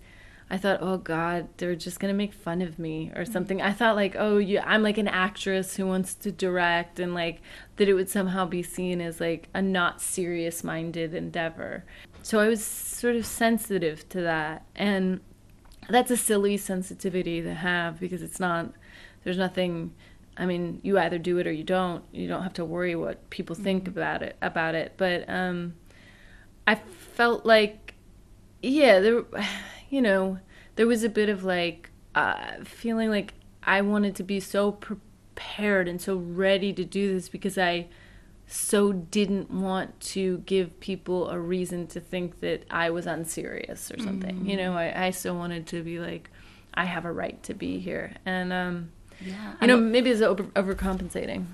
I 0.50 0.58
thought, 0.58 0.80
oh 0.82 0.98
God, 0.98 1.48
they're 1.56 1.74
just 1.74 1.98
gonna 1.98 2.12
make 2.12 2.34
fun 2.34 2.60
of 2.60 2.78
me 2.78 3.10
or 3.16 3.24
something. 3.24 3.62
I 3.62 3.72
thought 3.72 3.96
like, 3.96 4.14
oh, 4.18 4.36
yeah, 4.36 4.62
I'm 4.66 4.82
like 4.82 4.98
an 4.98 5.08
actress 5.08 5.76
who 5.76 5.86
wants 5.86 6.14
to 6.16 6.30
direct, 6.30 7.00
and 7.00 7.14
like 7.14 7.40
that 7.76 7.88
it 7.88 7.94
would 7.94 8.10
somehow 8.10 8.44
be 8.44 8.62
seen 8.62 9.00
as 9.00 9.18
like 9.18 9.48
a 9.54 9.62
not 9.62 10.02
serious-minded 10.02 11.14
endeavor. 11.14 11.84
So 12.22 12.38
I 12.38 12.48
was 12.48 12.64
sort 12.64 13.16
of 13.16 13.26
sensitive 13.26 14.08
to 14.10 14.20
that, 14.22 14.64
and 14.76 15.20
that's 15.88 16.10
a 16.10 16.16
silly 16.16 16.56
sensitivity 16.56 17.42
to 17.42 17.54
have 17.54 17.98
because 17.98 18.22
it's 18.22 18.38
not. 18.38 18.72
There's 19.24 19.38
nothing. 19.38 19.94
I 20.36 20.46
mean, 20.46 20.80
you 20.82 20.98
either 20.98 21.18
do 21.18 21.38
it 21.38 21.46
or 21.46 21.52
you 21.52 21.64
don't. 21.64 22.04
You 22.12 22.28
don't 22.28 22.42
have 22.42 22.54
to 22.54 22.64
worry 22.64 22.94
what 22.94 23.28
people 23.30 23.56
think 23.56 23.88
about 23.88 24.22
it. 24.22 24.36
About 24.40 24.74
it, 24.74 24.94
but 24.96 25.28
um, 25.28 25.74
I 26.66 26.76
felt 26.76 27.44
like, 27.44 27.94
yeah, 28.62 29.00
there, 29.00 29.24
you 29.90 30.00
know, 30.00 30.38
there 30.76 30.86
was 30.86 31.04
a 31.04 31.08
bit 31.08 31.28
of 31.28 31.44
like 31.44 31.90
uh, 32.14 32.64
feeling 32.64 33.10
like 33.10 33.34
I 33.64 33.80
wanted 33.80 34.14
to 34.16 34.22
be 34.22 34.40
so 34.40 34.72
prepared 34.72 35.88
and 35.88 36.00
so 36.00 36.16
ready 36.16 36.72
to 36.72 36.84
do 36.84 37.12
this 37.12 37.28
because 37.28 37.58
I 37.58 37.88
so 38.46 38.92
didn't 38.92 39.50
want 39.50 39.98
to 40.00 40.38
give 40.46 40.78
people 40.80 41.30
a 41.30 41.38
reason 41.38 41.86
to 41.88 42.00
think 42.00 42.40
that 42.40 42.64
I 42.70 42.90
was 42.90 43.06
unserious 43.06 43.90
or 43.90 43.98
something. 43.98 44.44
You 44.46 44.56
know, 44.56 44.74
I, 44.74 45.06
I 45.06 45.10
still 45.10 45.36
wanted 45.36 45.66
to 45.68 45.82
be 45.82 45.98
like, 45.98 46.30
I 46.74 46.84
have 46.84 47.04
a 47.04 47.12
right 47.12 47.42
to 47.44 47.54
be 47.54 47.78
here. 47.78 48.14
And 48.26 48.52
um, 48.52 48.90
Yeah. 49.24 49.54
you 49.60 49.66
know, 49.68 49.76
maybe 49.78 50.10
it's 50.10 50.20
over, 50.20 50.42
overcompensating. 50.44 51.46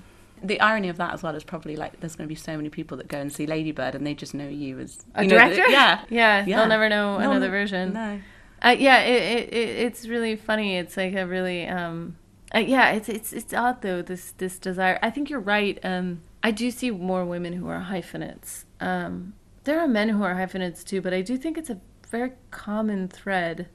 the 0.43 0.59
irony 0.61 0.89
of 0.89 0.97
that 0.97 1.13
as 1.13 1.21
well 1.23 1.35
is 1.35 1.43
probably 1.43 1.75
like 1.75 1.99
there's 1.99 2.15
going 2.15 2.27
to 2.27 2.33
be 2.33 2.35
so 2.35 2.55
many 2.57 2.69
people 2.69 2.97
that 2.97 3.07
go 3.07 3.17
and 3.19 3.31
see 3.31 3.45
Ladybird 3.45 3.95
and 3.95 4.05
they 4.07 4.13
just 4.13 4.33
know 4.33 4.47
you 4.47 4.79
as 4.79 4.99
A 5.15 5.23
you 5.23 5.29
know, 5.29 5.35
director? 5.37 5.67
yeah. 5.69 6.03
yeah, 6.09 6.45
Yeah. 6.45 6.57
they'll 6.57 6.67
never 6.67 6.89
know 6.89 7.17
No, 7.17 7.31
another 7.31 7.49
version. 7.49 7.93
No. 7.93 8.19
Uh, 8.61 8.75
yeah, 8.77 8.99
it, 9.01 9.21
it, 9.39 9.53
it 9.53 9.69
it's 9.85 10.05
really 10.07 10.35
funny. 10.35 10.75
It's 10.77 10.97
like 10.97 11.13
a 11.15 11.25
really 11.25 11.65
um, 11.65 12.17
uh, 12.53 12.59
yeah, 12.59 12.91
it's 12.91 13.07
it's 13.07 13.31
it's 13.31 13.53
odd 13.53 13.81
though. 13.81 14.01
This 14.01 14.31
this 14.37 14.59
desire. 14.59 14.99
I 15.01 15.09
think 15.11 15.29
you're 15.29 15.39
right. 15.39 15.79
Um, 15.81 16.23
I 16.43 16.51
do 16.51 16.71
see 16.71 16.91
more 16.91 17.25
women 17.25 17.53
who 17.53 17.67
are 17.67 17.79
hyphenates. 17.79 18.65
Um, 18.79 19.33
there 19.65 19.79
are 19.79 19.87
men 19.87 20.09
who 20.09 20.23
are 20.23 20.35
hyphenates 20.35 20.83
too, 20.83 21.01
but 21.01 21.13
I 21.13 21.21
do 21.21 21.37
think 21.37 21.57
it's 21.57 21.69
a 21.69 21.79
very 22.09 22.31
common 22.51 23.07
thread. 23.07 23.67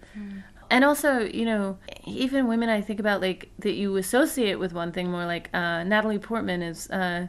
And 0.70 0.84
also, 0.84 1.20
you 1.20 1.44
know, 1.44 1.78
even 2.04 2.48
women 2.48 2.68
I 2.68 2.80
think 2.80 2.98
about 2.98 3.20
like 3.20 3.50
that 3.60 3.74
you 3.74 3.96
associate 3.96 4.58
with 4.58 4.72
one 4.72 4.92
thing 4.92 5.10
more 5.10 5.26
like 5.26 5.50
uh, 5.54 5.84
Natalie 5.84 6.18
Portman 6.18 6.62
is 6.62 6.90
uh, 6.90 7.28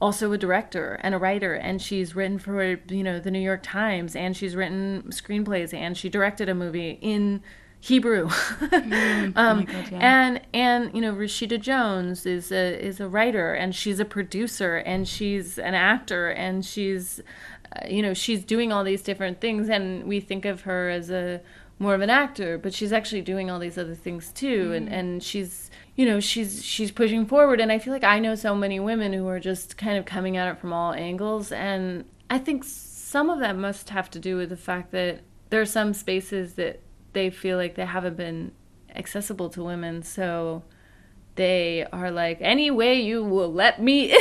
also 0.00 0.32
a 0.32 0.38
director 0.38 0.98
and 1.02 1.14
a 1.14 1.18
writer 1.18 1.54
and 1.54 1.82
she's 1.82 2.16
written 2.16 2.38
for 2.38 2.80
you 2.88 3.02
know 3.02 3.20
the 3.20 3.30
New 3.30 3.40
York 3.40 3.62
Times 3.62 4.16
and 4.16 4.36
she's 4.36 4.56
written 4.56 5.04
screenplays 5.08 5.74
and 5.74 5.96
she 5.96 6.08
directed 6.08 6.48
a 6.48 6.54
movie 6.54 6.98
in 7.02 7.42
Hebrew. 7.80 8.28
um, 8.72 9.32
oh 9.36 9.54
my 9.54 9.64
God, 9.64 9.88
yeah. 9.90 9.98
and 10.00 10.40
and 10.52 10.94
you 10.94 11.00
know 11.00 11.14
Rashida 11.14 11.58
Jones 11.58 12.26
is 12.26 12.52
a 12.52 12.78
is 12.78 13.00
a 13.00 13.08
writer 13.08 13.54
and 13.54 13.74
she's 13.74 13.98
a 13.98 14.04
producer 14.04 14.76
and 14.76 15.08
she's 15.08 15.58
an 15.58 15.74
actor 15.74 16.28
and 16.28 16.64
she's 16.64 17.20
uh, 17.74 17.86
you 17.88 18.02
know 18.02 18.12
she's 18.12 18.44
doing 18.44 18.70
all 18.70 18.84
these 18.84 19.02
different 19.02 19.40
things 19.40 19.70
and 19.70 20.04
we 20.04 20.20
think 20.20 20.44
of 20.44 20.62
her 20.62 20.90
as 20.90 21.10
a 21.10 21.40
more 21.78 21.94
of 21.94 22.02
an 22.02 22.10
actor 22.10 22.58
but 22.58 22.74
she's 22.74 22.92
actually 22.92 23.22
doing 23.22 23.50
all 23.50 23.58
these 23.58 23.78
other 23.78 23.94
things 23.94 24.30
too 24.32 24.72
and 24.74 24.86
and 24.90 25.22
she's 25.22 25.70
you 25.96 26.04
know 26.04 26.20
she's 26.20 26.62
she's 26.62 26.90
pushing 26.90 27.24
forward 27.24 27.60
and 27.60 27.72
I 27.72 27.78
feel 27.78 27.94
like 27.94 28.04
I 28.04 28.18
know 28.18 28.34
so 28.34 28.54
many 28.54 28.78
women 28.78 29.14
who 29.14 29.26
are 29.26 29.40
just 29.40 29.78
kind 29.78 29.96
of 29.96 30.04
coming 30.04 30.36
at 30.36 30.48
it 30.48 30.60
from 30.60 30.74
all 30.74 30.92
angles 30.92 31.50
and 31.50 32.04
I 32.28 32.36
think 32.38 32.64
some 32.64 33.30
of 33.30 33.38
that 33.38 33.56
must 33.56 33.88
have 33.88 34.10
to 34.10 34.18
do 34.18 34.36
with 34.36 34.50
the 34.50 34.56
fact 34.58 34.92
that 34.92 35.20
there 35.48 35.62
are 35.62 35.66
some 35.66 35.94
spaces 35.94 36.54
that 36.54 36.80
they 37.12 37.30
feel 37.30 37.56
like 37.56 37.74
they 37.74 37.84
haven't 37.84 38.16
been 38.16 38.52
accessible 38.94 39.48
to 39.50 39.62
women 39.62 40.02
so 40.02 40.62
they 41.36 41.86
are 41.92 42.10
like 42.10 42.38
any 42.40 42.70
way 42.70 43.00
you 43.00 43.24
will 43.24 43.52
let 43.52 43.80
me 43.80 44.10
in 44.10 44.16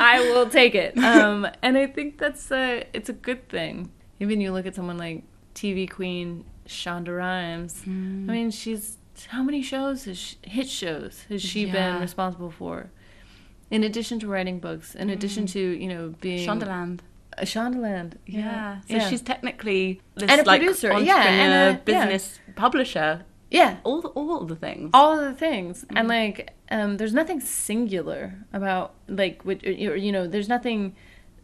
i 0.00 0.18
will 0.32 0.48
take 0.48 0.74
it. 0.74 0.96
Um, 1.08 1.46
and 1.62 1.76
i 1.78 1.86
think 1.86 2.18
that's 2.18 2.50
a 2.50 2.84
it's 2.92 3.08
a 3.08 3.12
good 3.12 3.48
thing. 3.48 3.90
Even 4.20 4.40
you 4.40 4.52
look 4.52 4.66
at 4.66 4.74
someone 4.74 4.98
like 4.98 5.22
tv 5.54 5.88
queen 5.88 6.44
shonda 6.66 7.16
rhimes. 7.16 7.82
I 7.86 7.90
mean 7.90 8.50
she's 8.50 8.98
how 9.28 9.42
many 9.42 9.62
shows 9.62 10.04
has 10.04 10.18
she, 10.18 10.36
hit 10.42 10.68
shows 10.68 11.24
has 11.28 11.42
she 11.42 11.66
been 11.66 12.00
responsible 12.00 12.50
for? 12.50 12.90
In 13.70 13.84
addition 13.84 14.18
to 14.20 14.26
writing 14.28 14.58
books 14.60 14.94
in 14.94 15.10
addition 15.10 15.46
to 15.46 15.60
you 15.60 15.88
know 15.88 16.14
being 16.20 16.48
Shondaland. 16.48 17.00
Shondaland 17.44 18.14
Yeah. 18.26 18.80
So 18.82 18.94
yeah. 18.96 19.08
she's 19.08 19.22
technically 19.22 20.00
this 20.14 20.30
And 20.30 20.40
a 20.40 20.44
like 20.44 20.60
producer, 20.60 20.92
entrepreneur, 20.92 21.14
yeah, 21.22 21.44
and 21.44 21.52
a- 21.52 21.90
yeah. 21.92 22.06
business 22.06 22.40
publisher, 22.56 23.24
yeah 23.50 23.76
all 23.84 24.00
the, 24.02 24.08
all 24.08 24.44
the 24.44 24.56
things. 24.56 24.90
all 24.92 25.16
the 25.16 25.32
things 25.32 25.84
Mm-hmm. 25.84 25.96
and 25.96 26.08
like 26.08 26.50
um 26.70 26.96
there's 26.98 27.14
nothing 27.14 27.40
singular 27.40 28.34
about 28.52 28.94
like 29.08 29.44
or, 29.46 29.52
you 30.06 30.12
know 30.12 30.26
there's 30.26 30.48
nothing 30.48 30.94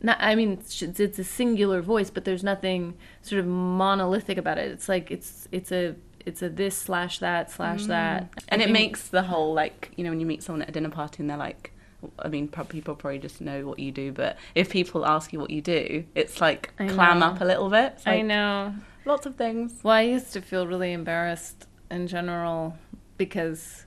not 0.02 0.18
i 0.20 0.34
mean 0.34 0.52
it's, 0.60 0.82
a 1.18 1.24
singular 1.24 1.80
voice 1.80 2.10
but 2.10 2.24
there's 2.26 2.44
nothing 2.44 2.94
sort 3.22 3.38
of 3.40 3.46
monolithic 3.46 4.36
about 4.36 4.58
it 4.58 4.70
it's 4.70 4.86
like 4.88 5.10
it's 5.10 5.48
it's 5.50 5.72
a 5.72 5.94
it's 6.26 6.42
a 6.42 6.48
this 6.48 6.76
slash 6.76 7.18
that 7.20 7.50
slash 7.50 7.86
that 7.86 8.22
Mm. 8.32 8.44
and 8.48 8.60
I 8.60 8.64
it 8.64 8.66
think- 8.66 8.72
makes 8.82 9.08
the 9.08 9.22
whole 9.22 9.54
like 9.54 9.92
you 9.96 10.04
know 10.04 10.10
when 10.10 10.20
you 10.20 10.26
meet 10.26 10.42
someone 10.42 10.62
at 10.62 10.68
a 10.68 10.72
dinner 10.72 10.90
party 10.90 11.18
and 11.22 11.30
they're 11.30 11.36
like 11.50 11.70
I 12.18 12.28
mean, 12.28 12.48
people 12.48 12.94
probably 12.94 13.18
just 13.18 13.40
know 13.40 13.66
what 13.66 13.78
you 13.78 13.92
do, 13.92 14.12
but 14.12 14.36
if 14.54 14.70
people 14.70 15.04
ask 15.06 15.32
you 15.32 15.40
what 15.40 15.50
you 15.50 15.60
do, 15.60 16.04
it's 16.14 16.40
like 16.40 16.72
I 16.78 16.88
clam 16.88 17.20
know. 17.20 17.26
up 17.26 17.40
a 17.40 17.44
little 17.44 17.70
bit. 17.70 17.94
It's 17.96 18.06
i 18.06 18.20
know 18.20 18.74
Lots 19.06 19.26
of 19.26 19.36
things. 19.36 19.80
Well, 19.82 19.94
I 19.94 20.02
used 20.02 20.32
to 20.32 20.40
feel 20.40 20.66
really 20.66 20.92
embarrassed 20.92 21.66
in 21.90 22.06
general 22.06 22.78
because, 23.18 23.84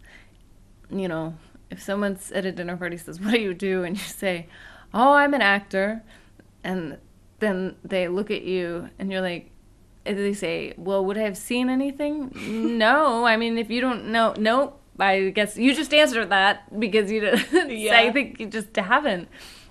you 0.91 1.07
know, 1.07 1.35
if 1.71 1.81
someone's 1.81 2.31
at 2.31 2.45
a 2.45 2.51
dinner 2.51 2.77
party 2.77 2.97
says, 2.97 3.19
"What 3.19 3.31
do 3.31 3.39
you 3.39 3.53
do?" 3.53 3.83
and 3.83 3.97
you 3.97 4.03
say, 4.03 4.47
"Oh, 4.93 5.13
I'm 5.13 5.33
an 5.33 5.41
actor," 5.41 6.03
and 6.63 6.97
then 7.39 7.75
they 7.83 8.07
look 8.07 8.29
at 8.29 8.43
you 8.43 8.89
and 8.99 9.11
you're 9.11 9.21
like, 9.21 9.49
and 10.05 10.17
they 10.17 10.33
say, 10.33 10.73
"Well, 10.77 11.03
would 11.03 11.17
I 11.17 11.21
have 11.21 11.37
seen 11.37 11.69
anything?" 11.69 12.31
no, 12.77 13.25
I 13.25 13.37
mean, 13.37 13.57
if 13.57 13.71
you 13.71 13.81
don't 13.81 14.09
know, 14.09 14.35
nope. 14.37 14.79
I 14.99 15.29
guess 15.29 15.57
you 15.57 15.75
just 15.75 15.93
answered 15.93 16.29
that 16.29 16.79
because 16.79 17.11
you 17.11 17.21
didn't. 17.21 17.69
Yeah. 17.77 17.99
I 17.99 18.11
think 18.11 18.39
you 18.39 18.47
just 18.47 18.75
haven't. 18.75 19.29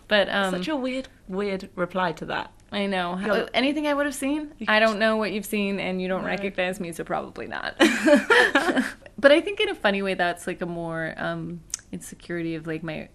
But 0.09 0.29
um, 0.29 0.53
Such 0.53 0.69
a 0.69 0.77
weird, 0.77 1.09
weird 1.29 1.69
reply 1.75 2.13
to 2.13 2.27
that. 2.27 2.53
I 2.73 2.87
know. 2.87 3.15
How, 3.15 3.49
anything 3.55 3.87
I 3.87 3.95
would 3.95 4.07
have 4.07 4.15
seen? 4.15 4.53
I 4.69 4.81
don't 4.81 4.99
know 4.99 5.17
what 5.17 5.33
you've 5.33 5.47
seen, 5.47 5.79
and 5.79 6.03
you 6.03 6.09
don't 6.09 6.25
recognize 6.25 6.81
me, 6.81 6.93
so 6.93 7.05
probably 7.05 7.47
not. 7.47 7.75
but 9.19 9.33
I 9.33 9.41
think 9.41 9.61
in 9.61 9.69
a 9.69 9.75
funny 9.75 10.03
way, 10.03 10.15
that's 10.15 10.47
like 10.47 10.61
a 10.61 10.67
more 10.67 11.15
um, 11.17 11.61
insecurity 11.93 12.55
of 12.55 12.67
like 12.67 12.83
my 12.83 13.09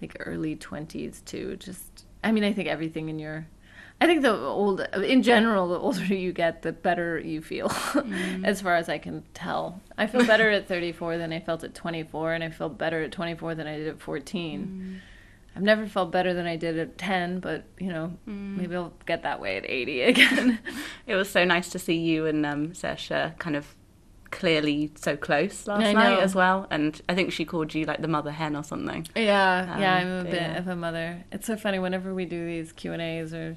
like 0.00 0.16
early 0.20 0.56
twenties 0.56 1.20
too. 1.22 1.56
Just, 1.56 2.04
I 2.22 2.32
mean, 2.32 2.44
I 2.44 2.52
think 2.52 2.68
everything 2.68 3.08
in 3.08 3.18
your, 3.18 3.46
I 4.00 4.06
think 4.06 4.22
the 4.22 4.36
old, 4.36 4.80
in 4.80 5.22
general, 5.22 5.68
the 5.68 5.78
older 5.78 6.04
you 6.04 6.32
get, 6.32 6.62
the 6.62 6.72
better 6.72 7.18
you 7.18 7.40
feel. 7.40 7.72
as 8.44 8.60
far 8.60 8.76
as 8.76 8.88
I 8.88 8.98
can 8.98 9.24
tell, 9.32 9.80
I 9.96 10.06
feel 10.06 10.26
better 10.26 10.50
at 10.50 10.68
thirty 10.68 10.92
four 10.92 11.16
than 11.16 11.32
I 11.32 11.40
felt 11.40 11.64
at 11.64 11.74
twenty 11.74 12.02
four, 12.02 12.32
and 12.34 12.44
I 12.44 12.50
feel 12.50 12.68
better 12.68 13.02
at 13.02 13.12
twenty 13.12 13.34
four 13.34 13.54
than 13.54 13.66
I 13.66 13.78
did 13.78 13.88
at 13.88 14.00
fourteen. 14.00 15.00
I've 15.56 15.62
never 15.62 15.86
felt 15.86 16.12
better 16.12 16.34
than 16.34 16.46
I 16.46 16.56
did 16.56 16.78
at 16.78 16.98
10, 16.98 17.40
but 17.40 17.64
you 17.78 17.88
know, 17.88 18.12
maybe 18.26 18.76
I'll 18.76 18.92
get 19.06 19.22
that 19.22 19.40
way 19.40 19.56
at 19.56 19.64
80 19.66 20.02
again. 20.02 20.58
It 21.06 21.14
was 21.14 21.30
so 21.30 21.46
nice 21.46 21.70
to 21.70 21.78
see 21.78 21.96
you 21.96 22.26
and 22.26 22.44
um, 22.44 22.74
kind 23.38 23.56
of 23.56 23.74
clearly 24.30 24.92
so 24.96 25.16
close 25.16 25.66
last 25.66 25.94
night 25.94 26.18
as 26.20 26.34
well. 26.34 26.66
And 26.70 27.00
I 27.08 27.14
think 27.14 27.32
she 27.32 27.46
called 27.46 27.74
you 27.74 27.86
like 27.86 28.02
the 28.02 28.08
mother 28.08 28.32
hen 28.32 28.54
or 28.54 28.64
something. 28.64 29.06
yeah, 29.16 29.78
yeah, 29.78 29.96
Um, 29.96 30.06
I'm 30.06 30.26
a 30.26 30.30
bit 30.30 30.34
yeah. 30.34 30.58
of 30.58 30.68
a 30.68 30.76
mother. 30.76 31.24
It's 31.32 31.46
so 31.46 31.56
funny 31.56 31.78
whenever 31.78 32.12
we 32.12 32.26
do 32.26 32.44
these 32.44 32.72
Q&As 32.72 33.32
or 33.32 33.56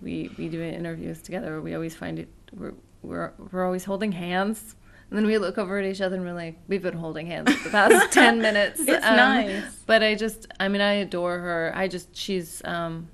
we 0.00 0.30
we 0.38 0.48
do 0.48 0.62
interviews 0.62 1.22
together, 1.22 1.60
we 1.60 1.74
always 1.74 1.94
find 1.94 2.18
it 2.18 2.28
we're 2.52 2.74
we're 3.02 3.32
we're 3.50 3.64
always 3.64 3.84
holding 3.84 4.12
hands. 4.12 4.76
And 5.08 5.16
then 5.16 5.24
we 5.26 5.38
look 5.38 5.56
over 5.56 5.78
at 5.78 5.84
each 5.84 6.00
other 6.00 6.16
and 6.16 6.24
we're 6.24 6.32
like, 6.34 6.58
we've 6.66 6.82
been 6.82 6.96
holding 6.98 7.28
hands 7.28 7.52
for 7.54 7.62
the 7.68 7.70
past 7.70 8.12
10 8.12 8.40
minutes. 8.42 8.80
It's 8.80 9.06
Um, 9.06 9.14
nice. 9.16 9.62
But 9.86 10.02
I 10.02 10.16
just, 10.16 10.48
I 10.58 10.66
mean, 10.66 10.80
I 10.80 10.94
adore 10.94 11.38
her. 11.38 11.70
I 11.76 11.86
just, 11.86 12.16
she's, 12.16 12.60
um, 12.64 13.08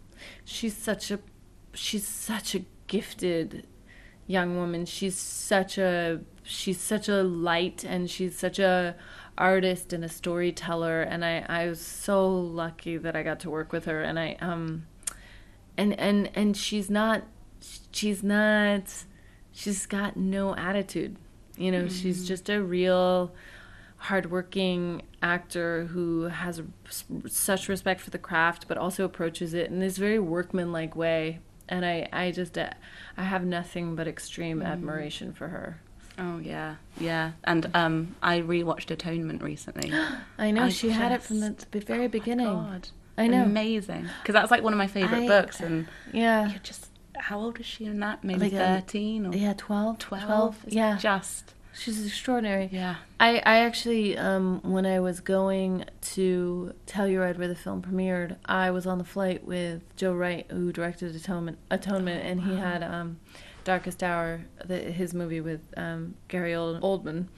she's 0.47 0.75
such 0.75 1.11
a, 1.11 1.19
she's 1.75 2.09
such 2.09 2.55
a 2.55 2.65
gifted 2.87 3.67
young 4.27 4.57
woman. 4.57 4.87
She's 4.87 5.17
such 5.19 5.77
a, 5.77 6.21
she's 6.43 6.81
such 6.81 7.11
a 7.11 7.23
light 7.23 7.85
and 7.85 8.09
she's 8.09 8.39
such 8.39 8.59
a 8.59 8.97
artist 9.37 9.93
and 9.93 10.03
a 10.03 10.09
storyteller. 10.09 11.03
And 11.03 11.27
I, 11.27 11.45
I 11.47 11.69
was 11.69 11.83
so 11.83 12.27
lucky 12.27 12.97
that 12.97 13.15
I 13.15 13.23
got 13.23 13.39
to 13.41 13.51
work 13.51 13.71
with 13.71 13.85
her. 13.85 14.01
And 14.01 14.19
I, 14.19 14.39
um, 14.41 14.87
and, 15.77 15.99
and, 15.99 16.31
and 16.35 16.57
she's 16.57 16.91
not, 16.91 17.23
she's 17.91 18.23
not, 18.23 19.05
she's 19.53 19.87
got 19.87 20.17
no 20.17 20.55
attitude. 20.57 21.17
You 21.57 21.71
know, 21.71 21.89
she's 21.89 22.27
just 22.27 22.49
a 22.49 22.63
real 22.63 23.33
hardworking 23.97 25.03
actor 25.23 25.85
who 25.85 26.25
has 26.25 26.61
such 27.29 27.69
respect 27.69 28.01
for 28.01 28.11
the 28.11 28.19
craft, 28.19 28.67
but 28.67 28.77
also 28.77 29.05
approaches 29.05 29.55
it 29.55 29.71
in 29.71 29.79
this 29.79 29.97
very 29.97 30.19
workmanlike 30.19 30.97
way. 30.97 31.39
And 31.69 31.87
I, 31.87 32.09
I 32.13 32.33
just, 32.33 32.59
uh, 32.59 32.71
I 33.17 33.23
have 33.23 33.45
nothing 33.45 33.95
but 33.95 34.09
extreme 34.09 34.61
admiration 34.63 35.33
for 35.33 35.49
her. 35.49 35.81
Oh 36.19 36.39
yeah, 36.39 36.77
yeah. 37.01 37.33
And 37.45 37.71
um, 37.75 38.17
I 38.23 38.41
rewatched 38.41 38.91
Atonement 38.91 39.43
recently. 39.43 39.93
I 40.39 40.51
know 40.51 40.65
I 40.65 40.69
she 40.69 40.91
had 40.91 41.13
it 41.13 41.23
from 41.23 41.41
the, 41.41 41.57
the 41.71 41.81
very 41.81 42.09
beginning. 42.09 42.47
God, 42.47 42.89
I 43.23 43.27
know. 43.29 43.43
amazing. 43.45 44.09
Because 44.23 44.35
that's 44.35 44.51
like 44.51 44.63
one 44.63 44.73
of 44.73 44.79
my 44.79 44.87
favorite 44.87 45.27
books. 45.27 45.61
And 45.61 45.87
Yeah, 46.13 46.49
you're 46.51 46.59
just 46.61 46.89
how 47.19 47.39
old 47.39 47.61
is 47.61 47.67
she 47.67 47.85
in 47.85 48.01
that? 48.01 48.25
Maybe 48.25 48.41
Like, 48.51 48.53
um, 48.55 48.81
thirteen 48.81 49.27
or 49.27 49.35
yeah, 49.35 49.55
12, 49.57 49.99
12? 49.99 50.25
12, 50.25 50.59
It's 50.67 50.75
yeah. 50.75 50.99
just 50.99 51.55
She's 51.75 52.05
extraordinary. 52.07 52.69
yeah. 52.71 52.97
I, 53.19 53.37
I 53.39 53.59
actually, 53.61 54.19
um, 54.19 54.61
when 54.63 54.85
I 54.85 55.01
was 55.01 55.21
going 55.21 55.87
to 56.03 56.75
Telluride 56.87 57.39
where 57.39 57.49
the 57.49 57.55
film 57.55 57.81
premiered, 57.81 58.37
I 58.45 58.71
was 58.71 58.87
on 58.87 58.99
the 58.99 59.05
flight 59.05 59.45
with 59.47 59.83
Joe 59.97 60.13
Wright, 60.13 60.47
who 60.51 60.71
directed 60.73 61.15
Atonement, 61.17 61.59
Atonement 61.71 62.27
and 62.27 62.43
he 62.43 62.57
had 62.57 62.83
um, 62.83 63.21
Darkest 63.65 64.03
Hour, 64.03 64.43
the, 64.65 64.77
his 64.79 65.15
movie 65.15 65.41
with 65.41 65.61
um, 65.77 66.15
Gary 66.29 66.53
Oldman, 66.53 67.29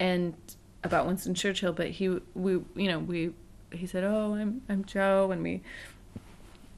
and 0.00 0.34
about 0.82 1.06
Winston 1.06 1.34
Churchill. 1.34 1.72
But 1.72 1.90
he, 1.90 2.08
we, 2.34 2.52
you 2.74 2.88
know, 2.88 2.98
we, 2.98 3.32
he 3.74 3.86
said, 3.86 4.04
"Oh, 4.04 4.34
I'm, 4.34 4.62
I'm 4.68 4.84
Joe," 4.84 5.30
and 5.30 5.42
we. 5.42 5.62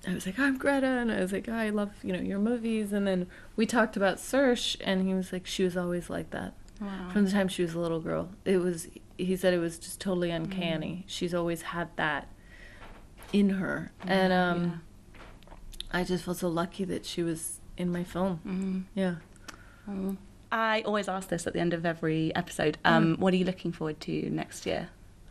I 0.07 0.13
was 0.13 0.27
like, 0.27 0.39
I'm 0.39 0.59
Greta, 0.59 0.87
and 0.87 1.11
I 1.11 1.21
was 1.21 1.33
like, 1.33 1.49
I 1.49 1.71
love 1.71 1.91
you 2.03 2.13
know 2.13 2.21
your 2.21 2.39
movies, 2.39 2.93
and 2.93 3.07
then 3.07 3.27
we 3.57 3.65
talked 3.65 3.97
about 3.97 4.19
Saoirse, 4.19 4.77
and 4.83 5.07
he 5.07 5.15
was 5.15 5.33
like, 5.33 5.47
she 5.47 5.65
was 5.65 5.77
always 5.77 6.11
like 6.11 6.31
that. 6.31 6.53
Wow. 6.81 7.09
from 7.13 7.25
the 7.25 7.31
time 7.31 7.47
she 7.47 7.63
was 7.63 7.73
a 7.75 7.79
little 7.79 8.01
girl. 8.01 8.31
It 8.45 8.59
was 8.59 8.89
he 9.17 9.37
said 9.37 9.55
it 9.55 9.59
was 9.59 9.79
just 9.79 10.01
totally 10.01 10.31
uncanny. 10.31 11.05
She's 11.07 11.33
always 11.33 11.63
had 11.63 11.89
that 11.97 12.29
in 13.33 13.51
her, 13.51 13.93
and 14.07 14.33
um, 14.33 14.83
I 15.93 16.05
just 16.05 16.25
felt 16.25 16.37
so 16.39 16.49
lucky 16.49 16.85
that 16.85 17.07
she 17.07 17.23
was 17.23 17.61
in 17.77 17.91
my 17.91 18.05
film. 18.05 18.41
Mm. 18.47 18.85
Yeah. 18.95 19.15
Oh. 19.89 20.17
I 20.53 20.83
always 20.83 21.09
ask 21.09 21.29
this 21.29 21.47
at 21.47 21.53
the 21.53 21.61
end 21.61 21.73
of 21.75 21.85
every 21.87 22.35
episode. 22.37 22.79
Um, 22.85 23.17
What 23.19 23.33
are 23.35 23.37
you 23.37 23.45
looking 23.45 23.73
forward 23.73 24.01
to 24.03 24.31
next 24.31 24.67
year? 24.67 24.89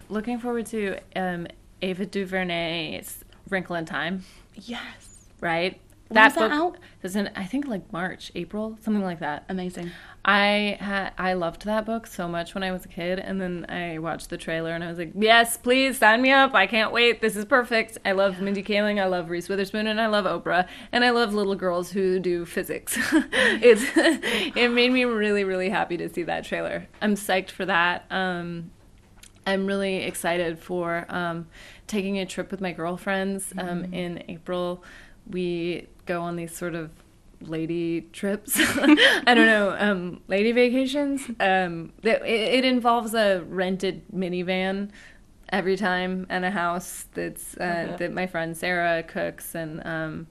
Looking 0.09 0.39
forward 0.39 0.65
to 0.67 0.97
um, 1.15 1.47
Ava 1.81 2.05
DuVernay's 2.05 3.23
Wrinkle 3.49 3.75
in 3.75 3.85
Time. 3.85 4.23
Yes. 4.55 5.27
Right. 5.41 5.79
When's 6.13 6.35
that 6.35 6.51
out? 6.51 6.77
is 7.01 7.15
in 7.15 7.29
I 7.35 7.45
think 7.45 7.67
like 7.67 7.91
March, 7.91 8.31
April, 8.35 8.77
something 8.81 9.03
like 9.03 9.19
that. 9.19 9.45
Amazing. 9.49 9.91
I 10.25 10.77
had 10.79 11.11
I 11.17 11.33
loved 11.33 11.65
that 11.65 11.85
book 11.85 12.07
so 12.07 12.27
much 12.27 12.53
when 12.53 12.63
I 12.63 12.71
was 12.71 12.85
a 12.85 12.87
kid, 12.87 13.19
and 13.19 13.41
then 13.41 13.65
I 13.67 13.97
watched 13.97 14.29
the 14.29 14.37
trailer 14.37 14.71
and 14.71 14.83
I 14.83 14.87
was 14.87 14.97
like, 14.97 15.11
"Yes, 15.15 15.57
please 15.57 15.97
sign 15.97 16.21
me 16.21 16.31
up! 16.31 16.53
I 16.53 16.67
can't 16.67 16.91
wait. 16.91 17.21
This 17.21 17.35
is 17.35 17.45
perfect. 17.45 17.97
I 18.05 18.11
love 18.11 18.39
Mindy 18.39 18.63
Kaling, 18.63 19.01
I 19.01 19.05
love 19.05 19.29
Reese 19.29 19.49
Witherspoon, 19.49 19.87
and 19.87 19.99
I 19.99 20.07
love 20.07 20.25
Oprah, 20.25 20.67
and 20.91 21.03
I 21.03 21.09
love 21.09 21.33
little 21.33 21.55
girls 21.55 21.91
who 21.91 22.19
do 22.19 22.45
physics. 22.45 22.97
it's 23.11 23.83
it 24.55 24.71
made 24.71 24.91
me 24.91 25.03
really 25.05 25.43
really 25.43 25.69
happy 25.69 25.97
to 25.97 26.09
see 26.09 26.23
that 26.23 26.45
trailer. 26.45 26.87
I'm 27.01 27.15
psyched 27.15 27.51
for 27.51 27.65
that. 27.65 28.05
Um, 28.11 28.71
I'm 29.45 29.65
really 29.65 29.97
excited 30.03 30.59
for 30.59 31.05
um, 31.09 31.47
taking 31.87 32.17
a 32.19 32.25
trip 32.25 32.51
with 32.51 32.61
my 32.61 32.71
girlfriends 32.71 33.53
um, 33.57 33.93
in 33.93 34.23
April. 34.27 34.83
We 35.29 35.87
go 36.05 36.21
on 36.21 36.35
these 36.35 36.55
sort 36.55 36.75
of 36.75 36.91
lady 37.41 38.01
trips. 38.13 38.53
I 38.59 39.33
don't 39.33 39.47
know, 39.47 39.75
um, 39.77 40.21
lady 40.27 40.51
vacations. 40.51 41.21
Um, 41.39 41.93
it, 42.03 42.21
it 42.23 42.65
involves 42.65 43.13
a 43.13 43.43
rented 43.47 44.03
minivan 44.13 44.89
every 45.49 45.75
time 45.77 46.25
and 46.29 46.45
a 46.45 46.51
house 46.51 47.05
that's 47.13 47.55
uh, 47.57 47.87
Okay. 47.93 47.95
that 47.97 48.13
my 48.13 48.27
friend 48.27 48.55
Sarah 48.57 49.03
cooks 49.03 49.55
and 49.55 49.85
um, 49.85 50.27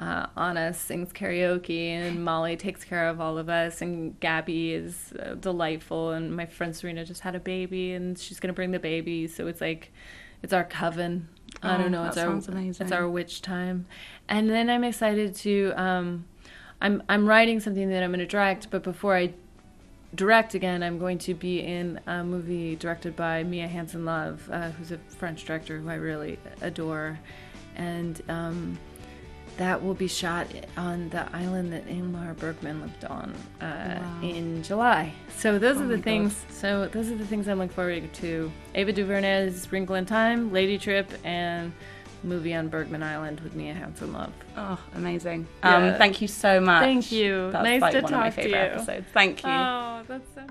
uh, 0.00 0.26
Anna 0.36 0.72
sings 0.72 1.12
karaoke 1.12 1.88
and 1.88 2.24
Molly 2.24 2.56
takes 2.56 2.84
care 2.84 3.08
of 3.08 3.20
all 3.20 3.36
of 3.38 3.48
us 3.48 3.82
and 3.82 4.18
Gabby 4.20 4.72
is 4.72 5.12
uh, 5.20 5.34
delightful 5.34 6.10
and 6.12 6.34
my 6.36 6.46
friend 6.46 6.74
Serena 6.76 7.04
just 7.04 7.22
had 7.22 7.34
a 7.34 7.40
baby 7.40 7.92
and 7.92 8.18
she's 8.18 8.38
gonna 8.40 8.52
bring 8.52 8.70
the 8.70 8.78
baby 8.78 9.26
so 9.26 9.46
it's 9.48 9.60
like 9.60 9.92
it's 10.42 10.52
our 10.52 10.62
coven. 10.64 11.28
I 11.62 11.74
Oh, 11.74 11.78
don't 11.78 11.90
know. 11.90 12.02
that 12.04 12.08
It's 12.10 12.18
our 12.18 12.30
amazing. 12.54 12.84
it's 12.86 12.92
our 12.92 13.08
witch 13.08 13.42
time, 13.42 13.86
and 14.28 14.48
then 14.48 14.70
I'm 14.70 14.84
excited 14.84 15.34
to. 15.36 15.72
Um, 15.76 16.26
I'm 16.80 17.02
I'm 17.08 17.26
writing 17.26 17.58
something 17.58 17.88
that 17.90 18.04
I'm 18.04 18.10
going 18.10 18.20
to 18.20 18.26
direct, 18.26 18.70
but 18.70 18.84
before 18.84 19.16
I 19.16 19.32
direct 20.14 20.54
again, 20.54 20.84
I'm 20.84 20.98
going 21.00 21.18
to 21.18 21.34
be 21.34 21.58
in 21.60 21.98
a 22.06 22.22
movie 22.22 22.76
directed 22.76 23.16
by 23.16 23.42
Mia 23.42 23.66
Hansen-Løve, 23.66 24.38
uh, 24.52 24.70
who's 24.72 24.92
a 24.92 24.98
French 25.18 25.44
director 25.44 25.78
who 25.80 25.88
I 25.88 25.94
really 25.96 26.38
adore, 26.60 27.18
and 27.74 28.20
um, 28.28 28.78
that 29.58 29.82
will 29.82 29.94
be 29.94 30.08
shot 30.08 30.46
on 30.76 31.08
the 31.10 31.24
island 31.36 31.72
that 31.72 31.86
Ingmar 31.86 32.34
Bergman 32.36 32.80
lived 32.80 33.04
on 33.04 33.34
uh, 33.60 34.00
Wow. 34.00 34.20
in 34.22 34.62
July. 34.62 35.12
So 35.36 35.58
those 35.58 35.76
Oh 35.76 35.84
are 35.84 35.86
the 35.88 35.96
God. 35.96 36.04
things. 36.04 36.44
So 36.50 36.88
those 36.88 37.10
are 37.10 37.16
the 37.16 37.26
things 37.26 37.46
I'm 37.48 37.58
looking 37.58 37.74
forward 37.74 38.12
to: 38.14 38.50
Ava 38.74 38.92
DuVernay's 38.92 39.70
Wrinkle 39.70 39.96
in 39.96 40.06
Time, 40.06 40.52
Lady 40.52 40.78
Trip, 40.78 41.12
and 41.24 41.72
movie 42.24 42.52
on 42.54 42.68
Bergman 42.68 43.02
Island 43.02 43.38
with 43.40 43.54
Mia 43.54 43.74
Hansen-Løve. 43.74 44.30
Oh, 44.56 44.78
amazing. 44.96 45.46
Yeah. 45.62 45.76
Um, 45.92 45.98
thank 45.98 46.20
you 46.20 46.26
so 46.26 46.60
much. 46.60 46.82
Thank 46.82 47.12
you. 47.12 47.50
That's 47.52 47.64
Nice 47.64 47.80
like 47.80 47.92
to 47.92 48.00
one 48.00 48.14
of 48.14 48.18
my 48.20 48.30
talk 48.30 48.42
to 48.42 48.48
you. 48.48 48.54
episodes. 48.56 49.06
Thank 49.12 49.44
you. 49.44 49.50
Oh, 49.50 50.02
that's 50.08 50.28
so 50.34 50.40
nice. 50.40 50.50